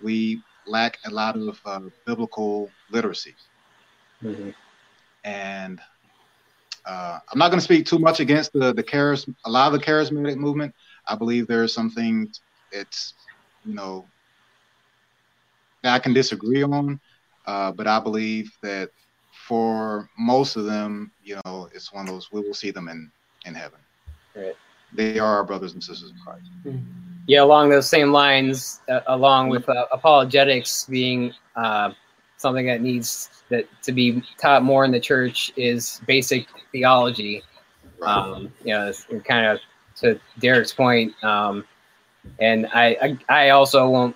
[0.01, 3.35] we lack a lot of uh, biblical literacy.
[4.23, 4.49] Mm-hmm.
[5.23, 5.81] And
[6.85, 9.79] uh, I'm not going to speak too much against the the charis- a lot of
[9.79, 10.73] the charismatic movement.
[11.07, 13.13] I believe there are some things it's
[13.63, 14.09] you know
[15.83, 16.99] that I can disagree on,
[17.45, 18.89] uh, but I believe that
[19.47, 23.11] for most of them, you know, it's one of those we will see them in
[23.45, 23.79] in heaven.
[24.35, 24.55] Right.
[24.93, 26.47] They are our brothers and sisters in Christ.
[26.63, 26.77] Hmm.
[27.27, 31.91] Yeah, along those same lines, uh, along with uh, apologetics being uh,
[32.37, 37.41] something that needs that to be taught more in the church is basic theology.
[37.99, 38.17] Right.
[38.17, 38.91] Um, you know,
[39.25, 39.59] kind of
[39.97, 41.65] to Derek's point, um,
[42.39, 44.15] and I, I, I also won't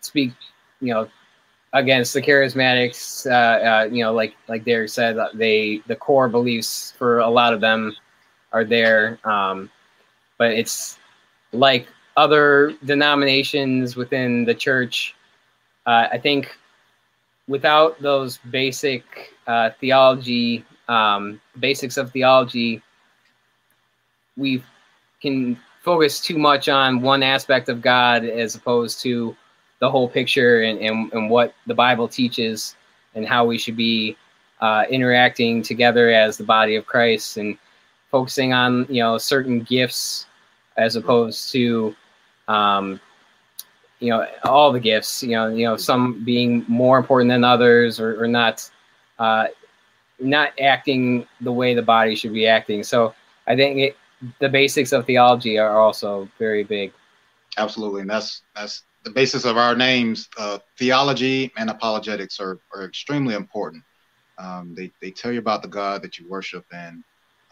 [0.00, 0.32] speak,
[0.80, 1.08] you know,
[1.72, 3.26] against the charismatics.
[3.30, 7.54] Uh, uh, you know, like like Derek said, they the core beliefs for a lot
[7.54, 7.94] of them
[8.52, 9.70] are there, um,
[10.38, 10.98] but it's
[11.52, 15.14] like other denominations within the church.
[15.86, 16.56] Uh, I think
[17.48, 19.04] without those basic
[19.46, 22.82] uh, theology, um, basics of theology,
[24.36, 24.62] we
[25.20, 29.36] can focus too much on one aspect of God as opposed to
[29.82, 32.76] the whole picture and, and, and what the Bible teaches
[33.16, 34.16] and how we should be
[34.60, 37.58] uh, interacting together as the body of Christ and
[38.08, 40.26] focusing on you know certain gifts
[40.76, 41.96] as opposed to
[42.46, 43.00] um,
[43.98, 47.98] you know all the gifts you know you know some being more important than others
[47.98, 48.70] or, or not
[49.18, 49.46] uh,
[50.20, 52.84] not acting the way the body should be acting.
[52.84, 53.14] So
[53.48, 53.96] i think it,
[54.38, 56.92] the basics of theology are also very big.
[57.58, 58.02] Absolutely.
[58.02, 63.34] And that's that's the basis of our names, uh, theology and apologetics are, are extremely
[63.34, 63.82] important.
[64.38, 67.02] Um, they, they tell you about the God that you worship and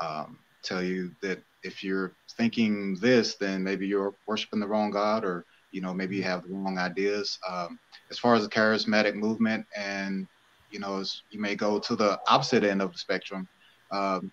[0.00, 5.24] um, tell you that if you're thinking this, then maybe you're worshiping the wrong God
[5.24, 7.38] or, you know, maybe you have the wrong ideas.
[7.48, 7.78] Um,
[8.10, 10.26] as far as the charismatic movement and,
[10.70, 13.48] you know, you may go to the opposite end of the spectrum,
[13.90, 14.32] um,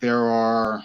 [0.00, 0.82] there are,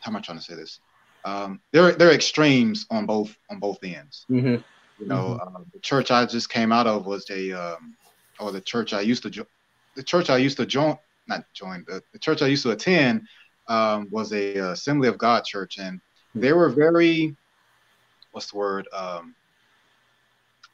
[0.00, 0.80] how am I trying to say this?
[1.28, 4.24] Um, there there are extremes on both on both ends.
[4.30, 4.56] Mm-hmm.
[5.00, 5.56] You know, mm-hmm.
[5.56, 7.94] uh, the church I just came out of was a, um,
[8.40, 9.46] or the church I used to join.
[9.94, 13.28] The church I used to join, not join, the, the church I used to attend
[13.68, 16.00] um, was a uh, Assembly of God church, and
[16.34, 17.36] they were very,
[18.32, 19.34] what's the word, um,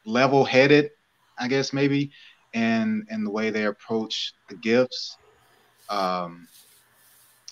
[0.07, 0.90] level-headed,
[1.38, 2.11] I guess maybe,
[2.55, 5.18] and and the way they approach the gifts.
[5.90, 6.48] Um,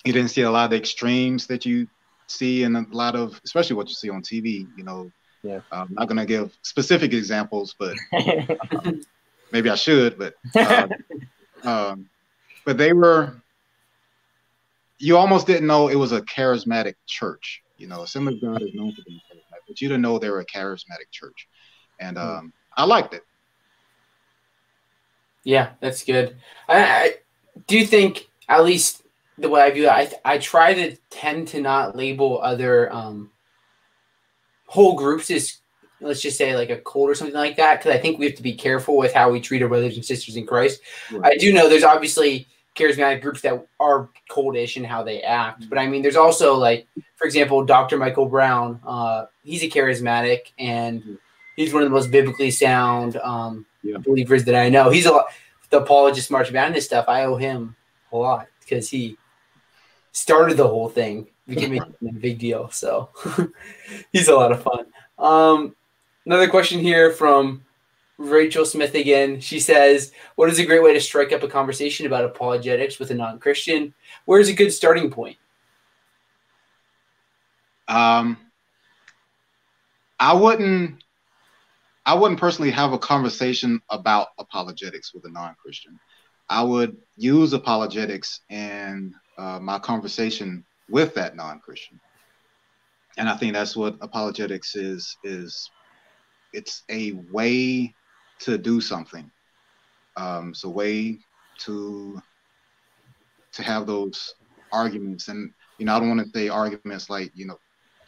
[0.05, 1.87] you didn't see a lot of the extremes that you
[2.33, 4.67] see in a lot of, especially what you see on TV.
[4.77, 5.11] You know,
[5.43, 5.61] yeah.
[5.71, 9.03] I'm not going to give specific examples, but um,
[9.53, 10.19] maybe I should.
[10.19, 10.91] But um,
[11.65, 12.11] um,
[12.65, 13.35] but they were.
[14.99, 17.63] You almost didn't know it was a charismatic church.
[17.77, 20.31] You know, Assembly of God is known for being charismatic, but you didn't know they
[20.31, 21.49] were a charismatic church,
[21.99, 22.23] and hmm.
[22.23, 23.25] um, I liked it.
[25.45, 26.37] Yeah, that's good.
[26.69, 27.15] I, I
[27.67, 29.02] do you think at least
[29.39, 33.31] the way I view it, I I try to tend to not label other um,
[34.67, 35.59] whole groups as
[36.01, 38.35] let's just say like a cult or something like that because I think we have
[38.37, 40.81] to be careful with how we treat our brothers and sisters in Christ.
[41.13, 41.33] Right.
[41.33, 45.79] I do know there's obviously charismatic groups that are coldish in how they act, but
[45.79, 47.97] I mean there's also like for example Dr.
[47.97, 48.81] Michael Brown.
[48.85, 51.19] Uh, he's a charismatic and
[51.57, 53.99] he's one of the most biblically sound um, yeah.
[53.99, 54.91] believers that I know.
[54.91, 55.27] He's a lot,
[55.71, 57.07] the apologist March Madness stuff.
[57.09, 57.77] I owe him
[58.13, 59.17] a lot because he
[60.13, 62.71] started the whole thing, became a big deal.
[62.71, 63.11] So
[64.13, 64.87] he's a lot of fun.
[65.19, 65.75] Um,
[66.25, 67.65] another question here from
[68.19, 69.41] Rachel Smith again.
[69.41, 73.11] She says, What is a great way to strike up a conversation about apologetics with
[73.11, 73.95] a non Christian?
[74.25, 75.37] Where's a good starting point?
[77.89, 78.39] Um,
[80.19, 81.03] I wouldn't.
[82.05, 86.01] I wouldn't personally have a conversation about apologetics with a non-Christian.
[86.49, 92.01] I would use apologetics in uh, my conversation with that non-Christian.
[93.19, 95.71] And I think that's what apologetics is is
[96.53, 97.95] it's a way
[98.41, 99.31] to do something.
[100.17, 101.19] Um, it's a way
[101.61, 102.21] to
[103.53, 104.35] to have those
[104.73, 107.59] arguments and you know I don't want to say arguments like you know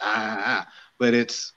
[0.01, 0.67] ah,
[0.99, 1.53] but it's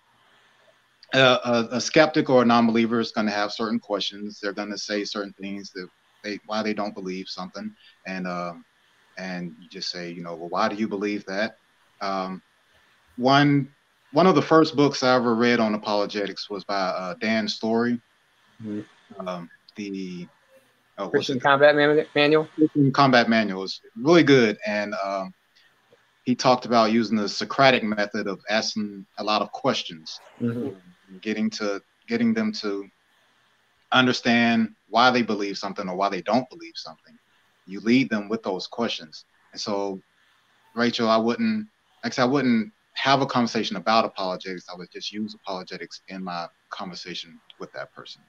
[1.13, 4.72] a, a, a skeptic or a non-believer is going to have certain questions they're going
[4.72, 5.88] to say certain things that
[6.24, 7.74] they why they don't believe something
[8.05, 8.65] and um,
[9.18, 11.57] and you just say, you know, well, why do you believe that?
[12.01, 12.41] Um,
[13.18, 13.70] one
[14.11, 17.99] one of the first books I ever read on apologetics was by uh, Dan Story.
[18.63, 19.28] Mm-hmm.
[19.28, 20.28] Um, the
[20.97, 21.76] oh, Christian Combat
[22.15, 22.47] Manual.
[22.55, 25.34] Christian Combat Manual is really good, and um,
[26.24, 30.70] he talked about using the Socratic method of asking a lot of questions, mm-hmm.
[31.22, 32.88] getting to getting them to
[33.91, 37.18] understand why they believe something or why they don't believe something
[37.68, 39.26] you lead them with those questions.
[39.51, 39.99] And so,
[40.76, 41.68] Rachel, I wouldn't,
[42.03, 44.65] actually, I wouldn't have a conversation about apologetics.
[44.72, 48.22] I would just use apologetics in my conversation with that person.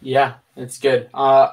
[0.00, 1.10] Yeah, that's good.
[1.12, 1.50] Uh,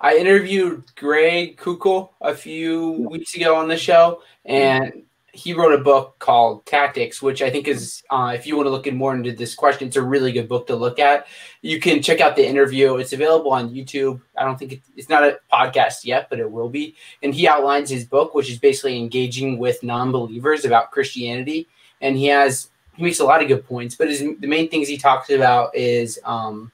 [0.00, 5.05] I interviewed Greg Koukl a few weeks ago on the show, and
[5.36, 8.70] he wrote a book called Tactics, which I think is, uh, if you want to
[8.70, 11.26] look in more into this question, it's a really good book to look at.
[11.60, 12.96] You can check out the interview.
[12.96, 14.22] It's available on YouTube.
[14.36, 16.96] I don't think it, it's not a podcast yet, but it will be.
[17.22, 21.68] And he outlines his book, which is basically engaging with non believers about Christianity.
[22.00, 23.94] And he has he makes a lot of good points.
[23.94, 26.72] But his, the main things he talks about is um,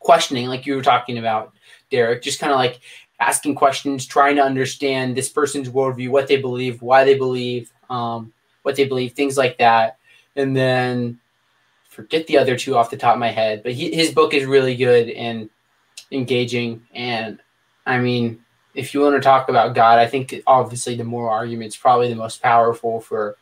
[0.00, 1.54] questioning, like you were talking about,
[1.90, 2.22] Derek.
[2.22, 2.80] Just kind of like
[3.20, 8.32] asking questions, trying to understand this person's worldview, what they believe, why they believe, um,
[8.62, 9.98] what they believe, things like that.
[10.36, 11.18] And then
[11.88, 14.44] forget the other two off the top of my head, but he, his book is
[14.44, 15.50] really good and
[16.12, 16.86] engaging.
[16.94, 17.40] And
[17.86, 18.44] I mean,
[18.74, 22.08] if you want to talk about God, I think obviously the moral argument is probably
[22.08, 23.36] the most powerful for,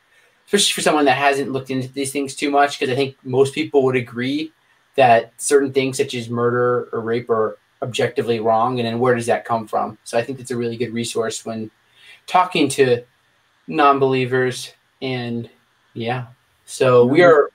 [0.47, 2.79] especially for someone that hasn't looked into these things too much.
[2.79, 4.53] Because I think most people would agree
[4.95, 9.27] that certain things such as murder or rape are objectively wrong, and then where does
[9.27, 9.99] that come from?
[10.05, 11.71] So I think it's a really good resource when
[12.27, 13.05] talking to
[13.67, 14.73] non-believers.
[15.03, 15.51] And
[15.95, 16.27] yeah,
[16.65, 17.51] so we are.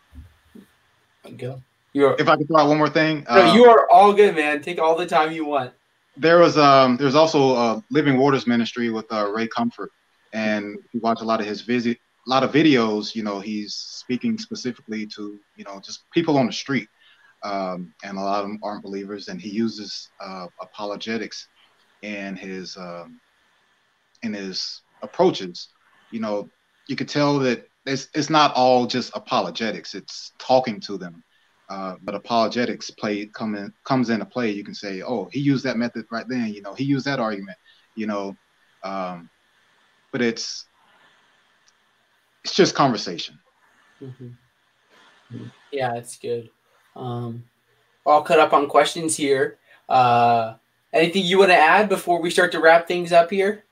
[1.38, 1.62] Go.
[1.94, 4.34] You're, if I could throw out one more thing, no, um, you are all good,
[4.36, 4.62] man.
[4.62, 5.74] Take all the time you want
[6.18, 9.92] there was um there's also a Living Waters ministry with uh, Ray Comfort,
[10.34, 11.98] and if you watch a lot of his visit,
[12.28, 16.46] a lot of videos, you know, he's speaking specifically to you know just people on
[16.46, 16.88] the street,
[17.44, 21.48] um, and a lot of them aren't believers, and he uses uh, apologetics
[22.02, 23.20] in his um,
[24.24, 25.70] in his approaches.
[26.12, 26.52] You know,
[26.88, 31.24] you could tell that it's it's not all just apologetics; it's talking to them
[31.72, 34.52] uh, but apologetics play come in, comes into play.
[34.52, 36.54] You can say, oh, he used that method right then.
[36.54, 37.58] You know, he used that argument.
[37.96, 38.38] You know,
[38.84, 39.30] um,
[40.12, 40.68] but it's
[42.44, 43.40] it's just conversation.
[44.04, 45.46] Mm-hmm.
[45.72, 46.50] Yeah, it's good.
[46.96, 47.44] Um,
[48.06, 49.58] all cut up on questions here.
[49.88, 50.56] Uh,
[50.94, 53.64] anything you want to add before we start to wrap things up here?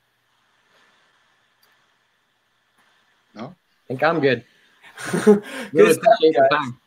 [3.36, 4.44] No, I think I'm good.
[5.24, 5.44] good
[5.74, 6.78] stuff, time.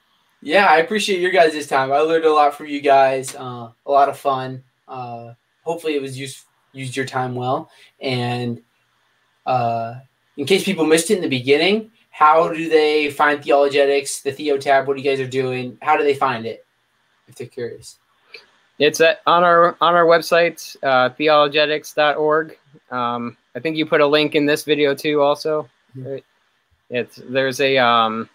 [0.42, 1.92] Yeah, I appreciate your guys' time.
[1.92, 3.34] I learned a lot from you guys.
[3.34, 4.62] Uh, a lot of fun.
[4.88, 7.70] Uh, hopefully, it was used used your time well.
[8.00, 8.60] And
[9.46, 9.94] uh,
[10.36, 14.58] in case people missed it in the beginning, how do they find Theologetics, the Theo
[14.58, 14.86] tab?
[14.86, 15.78] What you guys are doing?
[15.80, 16.64] How do they find it?
[17.26, 17.98] If they're curious.
[18.78, 22.58] It's at, on our on our website, uh, theologetics.org.
[22.90, 25.22] Um, I think you put a link in this video too.
[25.22, 26.16] Also, mm-hmm.
[26.90, 28.28] it's there's a um,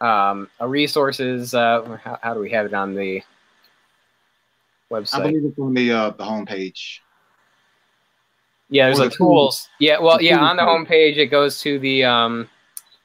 [0.00, 1.52] um, a resources.
[1.52, 3.22] Uh, how, how, do we have it on the
[4.90, 5.20] website?
[5.20, 7.00] I believe it's on the uh, the homepage.
[8.70, 9.68] Yeah, there's like tools.
[9.80, 12.48] Yeah, well, yeah, on the homepage it goes to the um,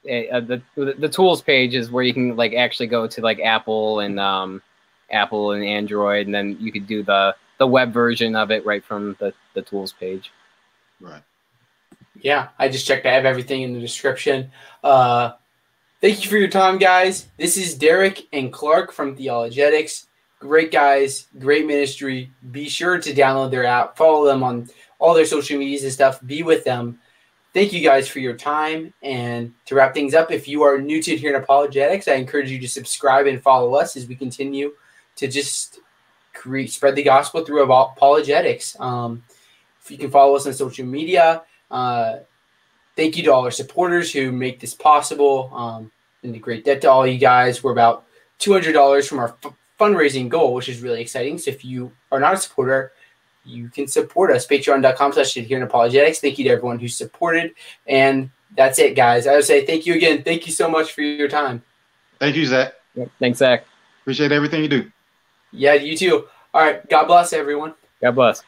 [0.08, 4.00] uh, the the tools page is where you can like actually go to like Apple
[4.00, 4.62] and um,
[5.10, 8.84] Apple and Android, and then you could do the the web version of it right
[8.84, 10.32] from the the tools page.
[11.00, 11.22] Right.
[12.20, 13.06] Yeah, I just checked.
[13.06, 14.50] I have everything in the description.
[14.82, 15.32] Uh,
[16.02, 17.28] Thank you for your time, guys.
[17.38, 20.06] This is Derek and Clark from Theologetics.
[20.38, 22.30] Great guys, great ministry.
[22.50, 26.20] Be sure to download their app, follow them on all their social medias and stuff.
[26.26, 27.00] Be with them.
[27.56, 28.92] Thank you guys for your time.
[29.02, 32.60] And to wrap things up, if you are new to Adherent Apologetics, I encourage you
[32.60, 34.74] to subscribe and follow us as we continue
[35.14, 35.78] to just
[36.34, 38.78] create, spread the gospel through apologetics.
[38.78, 39.24] Um,
[39.80, 42.16] if you can follow us on social media, uh,
[42.94, 45.50] thank you to all our supporters who make this possible.
[45.54, 45.90] Um,
[46.22, 47.64] and a great debt to all you guys.
[47.64, 48.04] We're about
[48.38, 51.38] $200 from our f- fundraising goal, which is really exciting.
[51.38, 52.92] So if you are not a supporter,
[53.46, 54.46] you can support us.
[54.46, 56.20] Patreon.com slash adherent apologetics.
[56.20, 57.54] Thank you to everyone who supported.
[57.86, 59.26] And that's it, guys.
[59.26, 60.22] I would say thank you again.
[60.22, 61.62] Thank you so much for your time.
[62.18, 62.74] Thank you, Zach.
[63.18, 63.64] Thanks, Zach.
[64.02, 64.90] Appreciate everything you do.
[65.52, 66.28] Yeah, you too.
[66.54, 66.86] All right.
[66.88, 67.74] God bless everyone.
[68.00, 68.42] God bless.